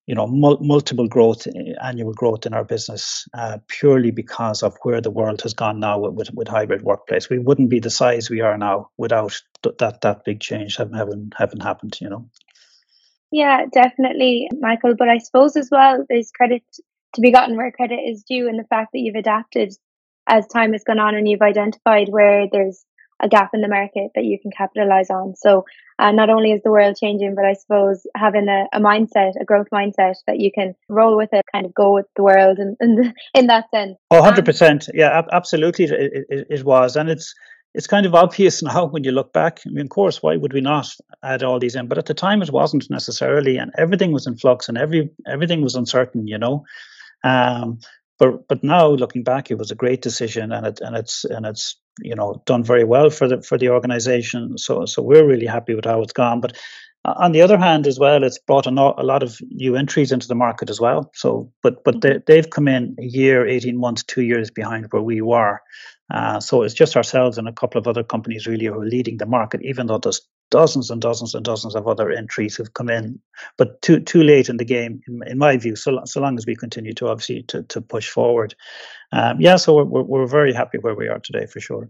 you 0.07 0.15
know 0.15 0.27
mul- 0.27 0.59
multiple 0.61 1.09
growth 1.09 1.47
eh, 1.47 1.75
annual 1.83 2.13
growth 2.13 2.47
in 2.47 2.55
our 2.55 2.65
business 2.65 3.27
uh, 3.35 3.59
purely 3.69 4.11
because 4.11 4.63
of 4.63 4.77
where 4.83 5.01
the 5.01 5.11
world 5.11 5.41
has 5.43 5.55
gone 5.55 5.79
now 5.79 5.99
with, 5.99 6.15
with, 6.15 6.35
with, 6.35 6.49
hybrid 6.49 6.83
workplace. 6.83 7.31
We 7.31 7.39
wouldn't 7.39 7.71
be 7.71 7.81
the 7.81 7.91
size 7.91 8.29
we 8.29 8.41
are 8.41 8.59
now 8.59 8.91
without 8.97 9.41
th- 9.63 9.77
that 9.79 10.01
that 10.03 10.25
big 10.25 10.41
change 10.41 10.77
having 10.77 11.31
haven't 11.37 11.63
happened 11.63 11.99
you 12.01 12.09
know. 12.09 12.29
Yeah 13.31 13.67
definitely 13.73 14.49
michael 14.61 14.95
but 14.97 15.09
i 15.09 15.19
suppose 15.19 15.57
as 15.57 15.69
well 15.71 16.05
there's 16.09 16.31
credit 16.31 16.63
to 17.15 17.21
be 17.21 17.31
gotten 17.31 17.57
where 17.57 17.71
credit 17.71 18.01
is 18.01 18.25
due 18.25 18.49
in 18.49 18.57
the 18.57 18.65
fact 18.65 18.91
that 18.93 19.01
you've 19.01 19.17
adapted 19.17 19.73
as 20.27 20.47
time 20.47 20.73
has 20.73 20.85
gone 20.85 20.99
on 20.99 21.15
and 21.15 21.29
you've 21.29 21.43
identified 21.43 22.09
where 22.09 22.47
there's 22.51 22.85
a 23.23 23.29
gap 23.29 23.51
in 23.55 23.61
the 23.61 23.69
market 23.69 24.11
that 24.15 24.25
you 24.25 24.39
can 24.41 24.51
capitalize 24.51 25.11
on. 25.11 25.35
So 25.37 25.65
uh, 25.99 26.11
not 26.11 26.31
only 26.31 26.53
is 26.53 26.63
the 26.63 26.71
world 26.71 26.97
changing, 27.01 27.35
but 27.35 27.45
I 27.45 27.55
suppose 27.55 28.05
having 28.17 28.49
a, 28.49 28.67
a, 28.73 28.81
mindset, 28.81 29.33
a 29.41 29.45
growth 29.45 29.69
mindset 29.73 30.15
that 30.27 30.41
you 30.41 30.51
can 30.53 30.75
roll 30.89 31.17
with 31.17 31.31
it, 31.33 31.45
kind 31.53 31.65
of 31.65 31.73
go 31.73 31.95
with 31.95 32.07
the 32.17 32.23
world 32.23 32.59
in, 32.59 32.77
in, 32.81 33.15
in 33.35 33.47
that 33.47 33.71
sense. 33.71 33.97
Oh, 34.11 34.21
100%. 34.21 34.71
Um, 34.71 34.95
yeah, 34.95 35.23
absolutely. 35.33 35.85
It, 35.85 36.27
it, 36.29 36.47
it, 36.51 36.65
was. 36.65 36.97
And 36.97 37.09
it's, 37.09 37.33
it's 37.75 37.87
kind 37.87 38.07
of 38.07 38.15
obvious 38.15 38.63
now 38.63 38.87
when 38.87 39.05
you 39.05 39.13
look 39.13 39.33
back. 39.33 39.61
I 39.67 39.71
mean, 39.71 39.87
of 39.87 39.91
course, 39.91 40.23
why 40.23 40.37
would 40.37 40.53
we 40.53 40.61
not 40.61 40.89
add 41.23 41.43
all 41.43 41.59
these 41.59 41.77
in? 41.77 41.87
But 41.87 41.99
at 41.99 42.07
the 42.07 42.15
time, 42.15 42.43
it 42.43 42.53
wasn't 42.53 42.91
necessarily, 42.91 43.57
and 43.57 43.73
everything 43.79 44.13
was 44.13 44.27
in 44.27 44.37
flux 44.37 44.69
and 44.69 44.77
every 44.77 45.11
everything 45.27 45.63
was 45.63 45.75
uncertain, 45.75 46.27
you 46.27 46.39
know. 46.39 46.65
Um, 47.25 47.79
but 48.19 48.47
but 48.49 48.63
now 48.63 48.89
looking 48.89 49.23
back, 49.23 49.51
it 49.51 49.59
was 49.59 49.71
a 49.71 49.77
great 49.77 50.03
decision, 50.03 50.53
and 50.53 50.67
it 50.67 50.81
and 50.81 50.97
it's 50.97 51.25
and 51.25 51.47
it's 51.47 51.77
you 52.01 52.15
know 52.15 52.43
done 52.47 52.65
very 52.65 52.85
well 52.85 53.11
for 53.11 53.29
the 53.29 53.43
for 53.43 53.59
the 53.59 53.69
organization. 53.69 54.59
So 54.59 54.87
so 54.87 55.03
we're 55.03 55.27
really 55.27 55.47
happy 55.47 55.75
with 55.75 55.85
how 55.85 56.01
it's 56.03 56.13
gone. 56.13 56.41
But 56.41 56.57
uh, 57.05 57.15
on 57.17 57.33
the 57.33 57.43
other 57.43 57.59
hand, 57.59 57.87
as 57.87 57.99
well, 57.99 58.23
it's 58.23 58.39
brought 58.39 58.67
a, 58.67 58.71
a 58.71 59.05
lot 59.05 59.23
of 59.23 59.41
new 59.51 59.77
entries 59.77 60.13
into 60.13 60.29
the 60.29 60.35
market 60.35 60.71
as 60.71 60.81
well. 60.81 61.11
So, 61.15 61.53
but 61.63 61.85
but 61.85 62.01
they, 62.01 62.21
they've 62.27 62.49
come 62.49 62.69
in 62.69 62.97
a 62.99 63.05
year, 63.05 63.47
eighteen 63.47 63.79
months, 63.79 64.03
two 64.03 64.23
years 64.23 64.51
behind 64.51 64.87
where 64.91 65.03
we 65.03 65.21
were. 65.21 65.61
Uh, 66.11 66.41
so 66.41 66.63
it's 66.63 66.75
just 66.75 66.97
ourselves 66.97 67.39
and 67.39 67.49
a 67.49 67.53
couple 67.53 67.81
of 67.81 67.89
other 67.89 68.05
companies 68.05 68.47
really 68.47 68.67
who 68.67 68.75
are 68.75 68.85
leading 68.85 69.17
the 69.17 69.27
market, 69.27 69.63
even 69.63 69.87
though 69.87 69.99
there's 69.99 70.21
dozens 70.53 70.91
and 70.91 71.01
dozens 71.01 71.35
and 71.35 71.45
dozens 71.45 71.75
of 71.75 71.89
other 71.89 72.11
entries 72.11 72.55
who've 72.55 72.75
come 72.75 72.91
in, 72.91 73.19
but 73.57 73.83
too 73.83 73.99
too 73.99 74.23
late 74.23 74.49
in 74.49 74.59
the 74.59 74.65
game, 74.65 75.01
in, 75.09 75.21
in 75.27 75.39
my 75.39 75.57
view. 75.57 75.75
So 75.75 76.01
so 76.05 76.21
long 76.21 76.39
as 76.39 76.47
we 76.47 76.55
continue 76.55 76.93
to 76.95 77.09
obviously 77.09 77.43
to, 77.49 77.65
to 77.65 77.81
push 77.81 78.09
forward, 78.09 78.55
um, 79.11 79.41
yeah. 79.41 79.57
So 79.57 79.75
we're, 79.75 79.85
we're 79.85 80.03
we're 80.03 80.27
very 80.27 80.53
happy 80.53 80.79
where 80.79 80.95
we 80.95 81.09
are 81.09 81.19
today 81.19 81.47
for 81.47 81.59
sure. 81.59 81.89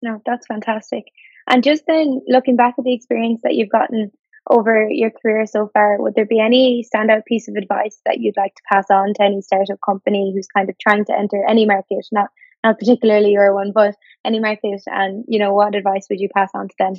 No, 0.00 0.22
that's 0.24 0.46
fantastic. 0.46 1.04
And 1.48 1.62
just 1.62 1.84
then 1.86 2.20
looking 2.26 2.56
back 2.56 2.74
at 2.78 2.84
the 2.84 2.94
experience 2.94 3.40
that 3.42 3.54
you've 3.54 3.68
gotten 3.68 4.10
over 4.48 4.88
your 4.88 5.10
career 5.10 5.46
so 5.46 5.70
far, 5.72 6.00
would 6.00 6.14
there 6.14 6.26
be 6.26 6.40
any 6.40 6.84
standout 6.94 7.24
piece 7.26 7.48
of 7.48 7.54
advice 7.56 8.00
that 8.06 8.18
you'd 8.18 8.36
like 8.36 8.54
to 8.54 8.62
pass 8.72 8.86
on 8.90 9.14
to 9.14 9.22
any 9.22 9.40
startup 9.40 9.78
company 9.84 10.32
who's 10.34 10.48
kind 10.48 10.68
of 10.68 10.76
trying 10.78 11.04
to 11.04 11.16
enter 11.16 11.44
any 11.48 11.66
market, 11.66 12.06
not 12.12 12.30
not 12.64 12.78
particularly 12.78 13.32
your 13.32 13.52
one, 13.54 13.72
but 13.74 13.96
any 14.24 14.38
market? 14.38 14.82
And 14.86 15.24
you 15.26 15.38
know, 15.38 15.52
what 15.52 15.74
advice 15.74 16.06
would 16.08 16.20
you 16.20 16.28
pass 16.28 16.50
on 16.54 16.68
to 16.68 16.74
them? 16.78 16.94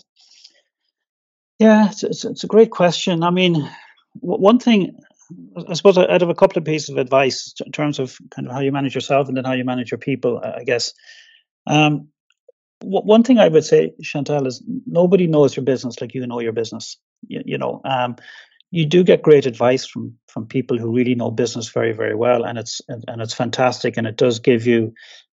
Yeah, 1.63 1.89
it's, 1.89 2.03
it's, 2.03 2.25
it's 2.25 2.45
a 2.45 2.47
great 2.49 2.71
question. 2.71 3.23
I 3.23 3.31
mean, 3.31 3.69
one 4.19 4.59
thing, 4.59 4.99
I 5.69 5.75
suppose 5.75 5.97
I'd 5.97 6.21
have 6.21 6.29
a 6.29 6.35
couple 6.35 6.59
of 6.59 6.65
pieces 6.65 6.89
of 6.89 6.97
advice 6.97 7.53
in 7.65 7.71
terms 7.71 7.99
of 7.99 8.17
kind 8.31 8.47
of 8.47 8.53
how 8.53 8.61
you 8.61 8.73
manage 8.73 8.95
yourself 8.95 9.29
and 9.29 9.37
then 9.37 9.45
how 9.45 9.53
you 9.53 9.65
manage 9.65 9.91
your 9.91 9.99
people, 9.99 10.41
I 10.43 10.65
guess. 10.65 10.93
Um, 11.67 12.09
one 13.05 13.23
thing 13.23 13.39
I 13.39 13.47
would 13.47 13.65
say, 13.65 13.93
Chantal, 14.03 14.47
is 14.47 14.63
nobody 14.85 15.27
knows 15.27 15.55
your 15.55 15.65
business 15.65 16.01
like 16.01 16.13
you 16.13 16.27
know 16.27 16.41
your 16.41 16.53
business. 16.53 16.97
You, 17.27 17.43
you 17.45 17.59
know, 17.59 17.81
um, 17.85 18.17
you 18.71 18.85
do 18.85 19.03
get 19.05 19.23
great 19.23 19.45
advice 19.47 19.85
from 19.85 20.17
from 20.27 20.47
people 20.47 20.77
who 20.77 20.95
really 20.95 21.15
know 21.15 21.31
business 21.31 21.69
very 21.69 21.93
very 21.93 22.15
well, 22.15 22.45
and 22.45 22.59
it's 22.59 22.81
and, 22.89 23.05
and 23.07 23.21
it's 23.21 23.33
fantastic, 23.33 23.97
and 23.97 24.07
it 24.07 24.17
does 24.17 24.39
give 24.39 24.67
you 24.67 24.93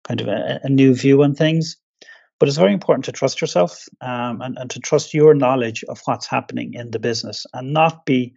kind 0.09 0.23
of 0.23 0.29
a, 0.29 0.61
a 0.65 0.71
new 0.71 0.95
view 0.95 1.23
on 1.23 1.35
things. 1.35 1.77
But 2.39 2.49
it's 2.49 2.59
very 2.59 2.73
important 2.73 3.05
to 3.07 3.13
trust 3.13 3.41
yourself 3.41 3.87
um, 4.01 4.41
and, 4.41 4.59
and 4.59 4.71
to 4.71 4.81
trust 4.81 5.15
your 5.15 5.35
knowledge 5.35 5.85
of 5.89 6.01
what's 6.05 6.27
happening 6.27 6.75
in 6.75 6.91
the 6.91 6.99
business 6.99 7.47
and 7.55 7.73
not 7.73 8.05
be 8.05 8.35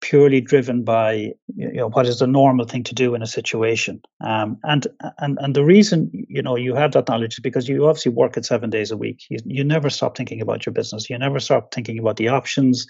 purely 0.00 0.40
driven 0.40 0.84
by 0.84 1.32
you 1.56 1.72
know 1.72 1.88
what 1.88 2.06
is 2.06 2.20
the 2.20 2.26
normal 2.26 2.64
thing 2.64 2.84
to 2.84 2.94
do 2.94 3.14
in 3.14 3.22
a 3.22 3.26
situation. 3.26 4.00
Um, 4.20 4.58
and 4.64 4.86
and 5.18 5.38
and 5.40 5.56
the 5.56 5.64
reason 5.64 6.10
you 6.28 6.42
know 6.42 6.56
you 6.56 6.74
have 6.74 6.92
that 6.92 7.08
knowledge 7.08 7.34
is 7.34 7.40
because 7.40 7.68
you 7.68 7.86
obviously 7.86 8.12
work 8.12 8.36
at 8.36 8.44
seven 8.44 8.70
days 8.70 8.90
a 8.90 8.96
week. 8.96 9.24
You, 9.28 9.38
you 9.44 9.64
never 9.64 9.90
stop 9.90 10.16
thinking 10.16 10.40
about 10.40 10.66
your 10.66 10.72
business. 10.72 11.10
You 11.10 11.18
never 11.18 11.40
stop 11.40 11.74
thinking 11.74 11.98
about 11.98 12.16
the 12.16 12.28
options 12.28 12.86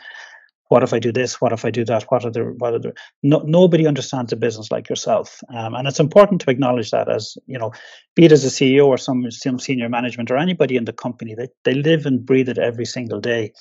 what 0.68 0.82
if 0.82 0.92
I 0.92 0.98
do 0.98 1.12
this? 1.12 1.40
What 1.40 1.52
if 1.52 1.64
I 1.64 1.70
do 1.70 1.84
that? 1.86 2.04
What 2.04 2.24
are 2.24 2.30
the 2.30 2.44
what 2.58 2.74
are 2.74 2.78
the 2.78 2.92
no, 3.22 3.38
nobody 3.40 3.86
understands 3.86 4.30
the 4.30 4.36
business 4.36 4.70
like 4.70 4.88
yourself, 4.88 5.40
um, 5.54 5.74
and 5.74 5.88
it's 5.88 6.00
important 6.00 6.42
to 6.42 6.50
acknowledge 6.50 6.90
that 6.90 7.10
as 7.10 7.36
you 7.46 7.58
know, 7.58 7.72
be 8.14 8.26
it 8.26 8.32
as 8.32 8.44
a 8.44 8.48
CEO 8.48 8.86
or 8.86 8.98
some 8.98 9.30
some 9.30 9.58
senior 9.58 9.88
management 9.88 10.30
or 10.30 10.36
anybody 10.36 10.76
in 10.76 10.84
the 10.84 10.92
company, 10.92 11.34
they 11.34 11.48
they 11.64 11.74
live 11.74 12.06
and 12.06 12.24
breathe 12.24 12.48
it 12.48 12.58
every 12.58 12.84
single 12.84 13.20
day, 13.20 13.52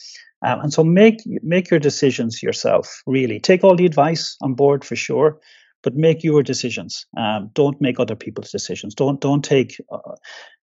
um, 0.46 0.60
and 0.60 0.74
so 0.74 0.84
make 0.84 1.18
make 1.42 1.72
your 1.72 1.80
decisions 1.80 2.44
yourself. 2.44 3.02
Really, 3.08 3.40
take 3.40 3.64
all 3.64 3.76
the 3.76 3.86
advice 3.86 4.36
on 4.42 4.54
board 4.54 4.84
for 4.84 4.96
sure, 4.96 5.40
but 5.84 5.96
make 5.96 6.24
your 6.24 6.44
decisions. 6.44 7.06
Um, 7.18 7.52
don't 7.54 7.80
make 7.82 8.00
other 8.00 8.16
people's 8.16 8.52
decisions. 8.52 8.96
Don't 8.96 9.22
don't 9.22 9.44
take 9.44 9.80
uh, 9.92 10.16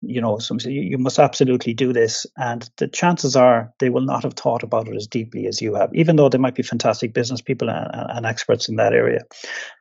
you 0.06 0.20
know, 0.20 0.38
some 0.38 0.60
say 0.60 0.70
you 0.70 0.98
must 0.98 1.18
absolutely 1.18 1.74
do 1.74 1.92
this, 1.92 2.26
and 2.36 2.68
the 2.76 2.88
chances 2.88 3.36
are 3.36 3.72
they 3.78 3.90
will 3.90 4.04
not 4.04 4.24
have 4.24 4.34
thought 4.34 4.62
about 4.62 4.88
it 4.88 4.96
as 4.96 5.06
deeply 5.06 5.46
as 5.46 5.60
you 5.60 5.74
have, 5.74 5.90
even 5.94 6.16
though 6.16 6.28
they 6.28 6.38
might 6.38 6.54
be 6.54 6.62
fantastic 6.62 7.14
business 7.14 7.40
people 7.40 7.70
and, 7.70 7.88
and 7.92 8.26
experts 8.26 8.68
in 8.68 8.76
that 8.76 8.92
area. 8.92 9.20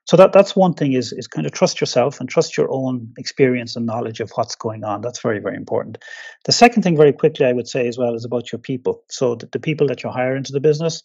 So 0.05 0.17
that 0.17 0.33
that's 0.33 0.55
one 0.55 0.73
thing 0.73 0.93
is 0.93 1.13
is 1.13 1.27
kind 1.27 1.45
of 1.45 1.53
trust 1.53 1.81
yourself 1.81 2.19
and 2.19 2.29
trust 2.29 2.57
your 2.57 2.71
own 2.71 3.13
experience 3.17 3.75
and 3.75 3.85
knowledge 3.85 4.19
of 4.19 4.31
what's 4.35 4.55
going 4.55 4.83
on. 4.83 5.01
That's 5.01 5.21
very 5.21 5.39
very 5.39 5.55
important. 5.55 5.97
The 6.45 6.51
second 6.51 6.83
thing, 6.83 6.97
very 6.97 7.13
quickly, 7.13 7.45
I 7.45 7.53
would 7.53 7.67
say 7.67 7.87
as 7.87 7.97
well, 7.97 8.15
is 8.15 8.25
about 8.25 8.51
your 8.51 8.59
people. 8.59 9.03
So 9.09 9.35
the, 9.35 9.47
the 9.47 9.59
people 9.59 9.87
that 9.87 10.03
you 10.03 10.09
hire 10.09 10.35
into 10.35 10.53
the 10.53 10.61
business, 10.61 11.03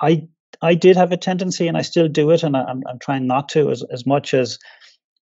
I 0.00 0.28
I 0.62 0.74
did 0.74 0.96
have 0.96 1.12
a 1.12 1.16
tendency, 1.16 1.68
and 1.68 1.76
I 1.76 1.82
still 1.82 2.08
do 2.08 2.30
it, 2.30 2.42
and 2.42 2.56
I, 2.56 2.64
I'm 2.64 2.82
I'm 2.88 2.98
trying 2.98 3.26
not 3.26 3.48
to 3.50 3.70
as 3.70 3.82
as 3.90 4.06
much 4.06 4.34
as 4.34 4.58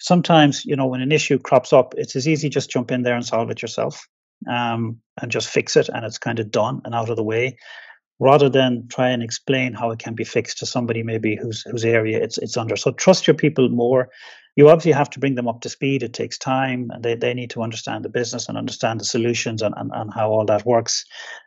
sometimes 0.01 0.65
you 0.65 0.77
know 0.77 0.87
when 0.87 1.01
an 1.01 1.13
issue 1.13 1.39
crops 1.39 1.73
up 1.73 1.95
it's 1.97 2.17
as 2.17 2.27
easy 2.27 2.49
just 2.49 2.71
jump 2.71 2.91
in 2.91 3.03
there 3.03 3.15
and 3.15 3.25
solve 3.25 3.51
it 3.51 3.63
yourself 3.63 4.07
um, 4.51 4.99
and 5.21 5.31
just 5.31 5.49
fix 5.49 5.77
it 5.77 5.89
and 5.89 6.05
it's 6.05 6.19
kind 6.19 6.41
of 6.41 6.51
done 6.51 6.81
and 6.85 6.93
out 6.95 7.09
of 7.09 7.17
the 7.17 7.23
way 7.23 7.57
rather 8.19 8.49
than 8.49 8.87
try 8.89 9.09
and 9.09 9.23
explain 9.23 9.73
how 9.73 9.91
it 9.91 9.99
can 9.99 10.15
be 10.15 10.25
fixed 10.25 10.59
to 10.59 10.67
somebody 10.67 11.03
maybe 11.03 11.37
whose 11.37 11.63
whose 11.63 11.85
area 11.85 12.23
it's 12.23 12.39
it's 12.39 12.57
under. 12.57 12.77
So 12.77 12.93
trust 12.93 13.27
your 13.27 13.35
people 13.35 13.69
more 13.69 14.09
you 14.55 14.69
obviously 14.69 14.93
have 14.93 15.11
to 15.11 15.21
bring 15.21 15.35
them 15.35 15.49
up 15.49 15.63
to 15.63 15.69
speed. 15.69 16.03
It 16.03 16.13
takes 16.13 16.37
time. 16.37 16.91
And 16.93 17.03
they, 17.03 17.15
they 17.15 17.33
need 17.33 17.51
to 17.51 17.63
understand 17.63 18.05
the 18.05 18.11
business 18.11 18.49
and 18.49 18.59
understand 18.59 19.01
the 19.01 19.05
solutions 19.05 19.63
and, 19.63 19.75
and, 19.77 19.91
and 19.95 20.13
how 20.13 20.31
all 20.31 20.45
that 20.47 20.67
works 20.67 21.05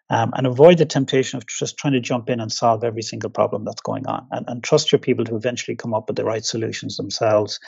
um, 0.10 0.32
and 0.36 0.48
avoid 0.48 0.78
the 0.78 0.86
temptation 0.86 1.38
of 1.38 1.46
just 1.48 1.78
trying 1.78 1.94
to 1.94 2.00
jump 2.00 2.30
in 2.30 2.40
and 2.40 2.52
solve 2.52 2.84
every 2.84 3.02
single 3.04 3.30
problem 3.30 3.64
that's 3.64 3.82
going 3.82 4.08
on 4.08 4.28
and, 4.32 4.46
and 4.48 4.64
trust 4.64 4.92
your 4.92 5.00
people 5.00 5.26
to 5.26 5.36
eventually 5.36 5.76
come 5.76 5.94
up 5.94 6.08
with 6.08 6.16
the 6.16 6.26
right 6.26 6.46
solutions 6.46 6.98
themselves. 6.98 7.60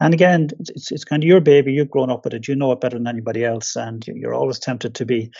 And 0.00 0.14
again 0.14 0.48
it's, 0.58 0.90
it's 0.90 1.04
kind 1.04 1.22
of 1.22 1.28
your 1.28 1.40
baby. 1.40 1.72
You've 1.72 1.90
grown 1.90 2.10
up 2.10 2.24
with 2.24 2.34
it. 2.34 2.48
You 2.48 2.56
know 2.56 2.72
it 2.72 2.80
better 2.80 2.98
than 2.98 3.06
anybody 3.06 3.44
else 3.44 3.76
and 3.76 4.04
you're 4.06 4.34
always 4.34 4.58
tempted 4.58 4.94
to 4.96 5.04
be 5.04 5.30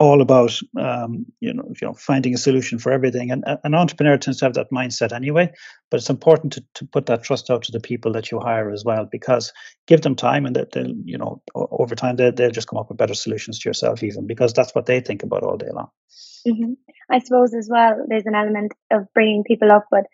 all 0.00 0.22
about 0.22 0.58
um, 0.78 1.26
you 1.40 1.52
know 1.52 1.70
you 1.80 1.86
know 1.86 1.92
finding 1.92 2.34
a 2.34 2.38
solution 2.38 2.78
for 2.78 2.90
everything 2.90 3.30
and 3.30 3.44
an 3.62 3.74
entrepreneur 3.74 4.16
tends 4.16 4.38
to 4.38 4.46
have 4.46 4.54
that 4.54 4.70
mindset 4.72 5.12
anyway 5.12 5.52
but 5.90 6.00
it's 6.00 6.08
important 6.08 6.54
to, 6.54 6.64
to 6.74 6.86
put 6.86 7.06
that 7.06 7.22
trust 7.22 7.50
out 7.50 7.62
to 7.62 7.72
the 7.72 7.80
people 7.80 8.12
that 8.12 8.30
you 8.30 8.40
hire 8.40 8.70
as 8.70 8.82
well 8.82 9.06
because 9.12 9.52
give 9.86 10.00
them 10.00 10.16
time 10.16 10.46
and 10.46 10.56
that 10.56 10.72
they'll 10.72 10.94
you 11.04 11.18
know 11.18 11.42
over 11.54 11.94
time 11.94 12.16
they, 12.16 12.30
they'll 12.30 12.50
just 12.50 12.66
come 12.66 12.78
up 12.78 12.88
with 12.88 12.96
better 12.96 13.14
solutions 13.14 13.58
to 13.58 13.68
yourself 13.68 14.02
even 14.02 14.26
because 14.26 14.54
that's 14.54 14.74
what 14.74 14.86
they 14.86 15.00
think 15.00 15.22
about 15.22 15.42
all 15.42 15.58
day 15.58 15.70
long 15.70 15.90
mm-hmm. 16.48 16.72
i 17.10 17.18
suppose 17.18 17.52
as 17.52 17.68
well 17.70 18.02
there's 18.08 18.26
an 18.26 18.34
element 18.34 18.72
of 18.90 19.02
bringing 19.12 19.44
people 19.44 19.70
up 19.70 19.84
but 19.90 20.04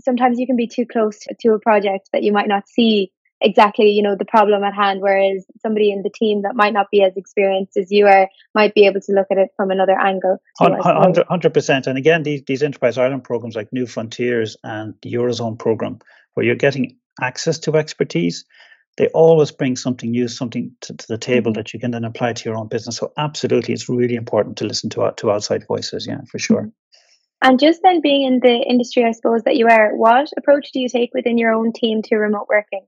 sometimes 0.00 0.38
you 0.38 0.46
can 0.46 0.56
be 0.56 0.66
too 0.66 0.86
close 0.90 1.18
to, 1.18 1.34
to 1.40 1.52
a 1.52 1.60
project 1.60 2.08
that 2.14 2.22
you 2.22 2.32
might 2.32 2.48
not 2.48 2.66
see 2.66 3.12
exactly 3.40 3.90
you 3.90 4.02
know 4.02 4.16
the 4.16 4.24
problem 4.24 4.62
at 4.62 4.74
hand 4.74 5.00
whereas 5.00 5.44
somebody 5.62 5.90
in 5.90 6.02
the 6.02 6.10
team 6.10 6.42
that 6.42 6.54
might 6.54 6.72
not 6.72 6.86
be 6.90 7.02
as 7.02 7.16
experienced 7.16 7.76
as 7.76 7.90
you 7.90 8.06
are 8.06 8.28
might 8.54 8.74
be 8.74 8.86
able 8.86 9.00
to 9.00 9.12
look 9.12 9.26
at 9.30 9.38
it 9.38 9.50
from 9.56 9.70
another 9.70 9.98
angle 9.98 10.38
too, 10.60 10.70
100 10.70 11.54
percent 11.54 11.86
and 11.86 11.98
again 11.98 12.22
these, 12.22 12.42
these 12.46 12.62
enterprise 12.62 12.98
ireland 12.98 13.24
programs 13.24 13.56
like 13.56 13.72
new 13.72 13.86
frontiers 13.86 14.56
and 14.64 14.94
the 15.02 15.12
eurozone 15.12 15.58
program 15.58 15.98
where 16.34 16.44
you're 16.44 16.54
getting 16.54 16.96
access 17.20 17.58
to 17.58 17.76
expertise 17.76 18.44
they 18.98 19.08
always 19.08 19.50
bring 19.50 19.76
something 19.76 20.10
new 20.10 20.28
something 20.28 20.72
to, 20.80 20.96
to 20.96 21.06
the 21.08 21.18
table 21.18 21.52
mm-hmm. 21.52 21.58
that 21.58 21.72
you 21.72 21.80
can 21.80 21.90
then 21.90 22.04
apply 22.04 22.32
to 22.32 22.48
your 22.48 22.58
own 22.58 22.68
business 22.68 22.96
so 22.96 23.12
absolutely 23.16 23.72
it's 23.74 23.88
really 23.88 24.14
important 24.14 24.56
to 24.58 24.64
listen 24.64 24.90
to 24.90 25.12
to 25.16 25.30
outside 25.30 25.66
voices 25.66 26.06
yeah 26.06 26.20
for 26.30 26.38
sure 26.38 26.62
mm-hmm. 26.62 26.68
And 27.42 27.58
just 27.58 27.80
then 27.82 28.02
being 28.02 28.24
in 28.24 28.40
the 28.40 28.54
industry, 28.68 29.04
I 29.04 29.12
suppose 29.12 29.44
that 29.44 29.56
you 29.56 29.66
are, 29.66 29.96
what 29.96 30.28
approach 30.36 30.72
do 30.72 30.80
you 30.80 30.88
take 30.88 31.14
within 31.14 31.38
your 31.38 31.52
own 31.52 31.72
team 31.72 32.02
to 32.02 32.16
remote 32.16 32.48
working? 32.50 32.86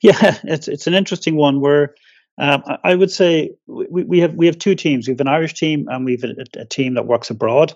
Yeah, 0.00 0.38
it's 0.44 0.68
it's 0.68 0.86
an 0.86 0.94
interesting 0.94 1.36
one. 1.36 1.60
Where 1.60 1.94
um, 2.38 2.62
I 2.82 2.94
would 2.94 3.10
say 3.10 3.50
we, 3.66 4.04
we 4.04 4.18
have 4.20 4.34
we 4.34 4.46
have 4.46 4.58
two 4.58 4.74
teams. 4.74 5.06
We 5.06 5.12
have 5.12 5.20
an 5.20 5.28
Irish 5.28 5.54
team 5.54 5.86
and 5.88 6.04
we 6.04 6.12
have 6.12 6.24
a, 6.24 6.60
a 6.60 6.64
team 6.64 6.94
that 6.94 7.06
works 7.06 7.30
abroad. 7.30 7.74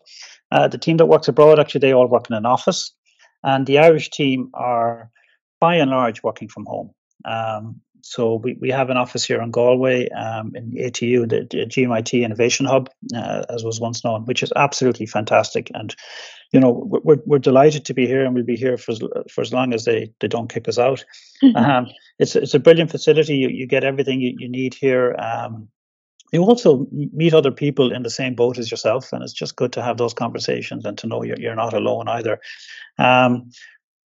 Uh, 0.51 0.69
the 0.69 0.79
team 0.79 0.97
that 0.97 1.07
works 1.07 1.29
abroad 1.29 1.59
actually 1.59 1.81
they 1.81 1.93
all 1.93 2.09
work 2.09 2.29
in 2.31 2.37
an 2.37 2.47
office, 2.47 2.93
and 3.45 3.67
the 3.67 3.79
Irish 3.79 4.11
team 4.11 4.51
are 4.55 5.11
by 5.61 5.77
and 5.77 5.91
large 5.91 6.23
working 6.23 6.49
from 6.49 6.67
home. 6.67 6.91
Um, 7.25 7.81
so 8.09 8.37
we, 8.37 8.57
we 8.59 8.71
have 8.71 8.89
an 8.89 8.97
office 8.97 9.23
here 9.23 9.43
in 9.43 9.51
Galway 9.51 10.09
um, 10.09 10.53
in 10.55 10.73
ATU, 10.73 11.29
the, 11.29 11.47
the 11.51 11.67
GMIT 11.67 12.25
Innovation 12.25 12.65
Hub, 12.65 12.89
uh, 13.15 13.45
as 13.51 13.65
was 13.65 13.81
once 13.81 14.03
known, 14.03 14.25
which 14.25 14.43
is 14.43 14.51
absolutely 14.57 15.05
fantastic. 15.05 15.71
And 15.75 15.95
you 16.51 16.59
know 16.59 16.71
we're 16.87 17.19
we're 17.27 17.39
delighted 17.39 17.85
to 17.85 17.95
be 17.95 18.07
here, 18.07 18.25
and 18.25 18.35
we'll 18.35 18.45
be 18.45 18.57
here 18.57 18.79
for 18.79 18.93
as, 18.93 19.01
for 19.31 19.43
as 19.43 19.53
long 19.53 19.75
as 19.75 19.85
they, 19.85 20.11
they 20.21 20.29
don't 20.29 20.51
kick 20.51 20.69
us 20.69 20.79
out. 20.79 21.05
um, 21.55 21.89
it's 22.19 22.35
it's 22.35 22.55
a 22.55 22.59
brilliant 22.59 22.91
facility. 22.91 23.37
You 23.37 23.49
you 23.49 23.67
get 23.67 23.85
everything 23.85 24.23
you, 24.23 24.35
you 24.39 24.49
need 24.49 24.73
here. 24.73 25.15
Um, 25.19 25.69
you 26.33 26.43
also 26.43 26.87
meet 26.91 27.35
other 27.35 27.51
people 27.51 27.93
in 27.93 28.03
the 28.03 28.11
same 28.11 28.35
boat 28.35 28.59
as 28.59 28.71
yourself, 28.71 29.13
and 29.13 29.23
it's 29.23 29.35
just 29.35 29.57
good 29.57 29.73
to 29.75 29.83
have 29.83 29.99
those 29.99 30.15
conversations 30.15 30.87
and 30.87 30.97
to 30.99 31.07
know 31.07 31.23
you're, 31.23 31.39
you're 31.39 31.55
not 31.55 31.75
alone 31.75 32.09
either. 32.09 32.41
Um, 32.99 33.51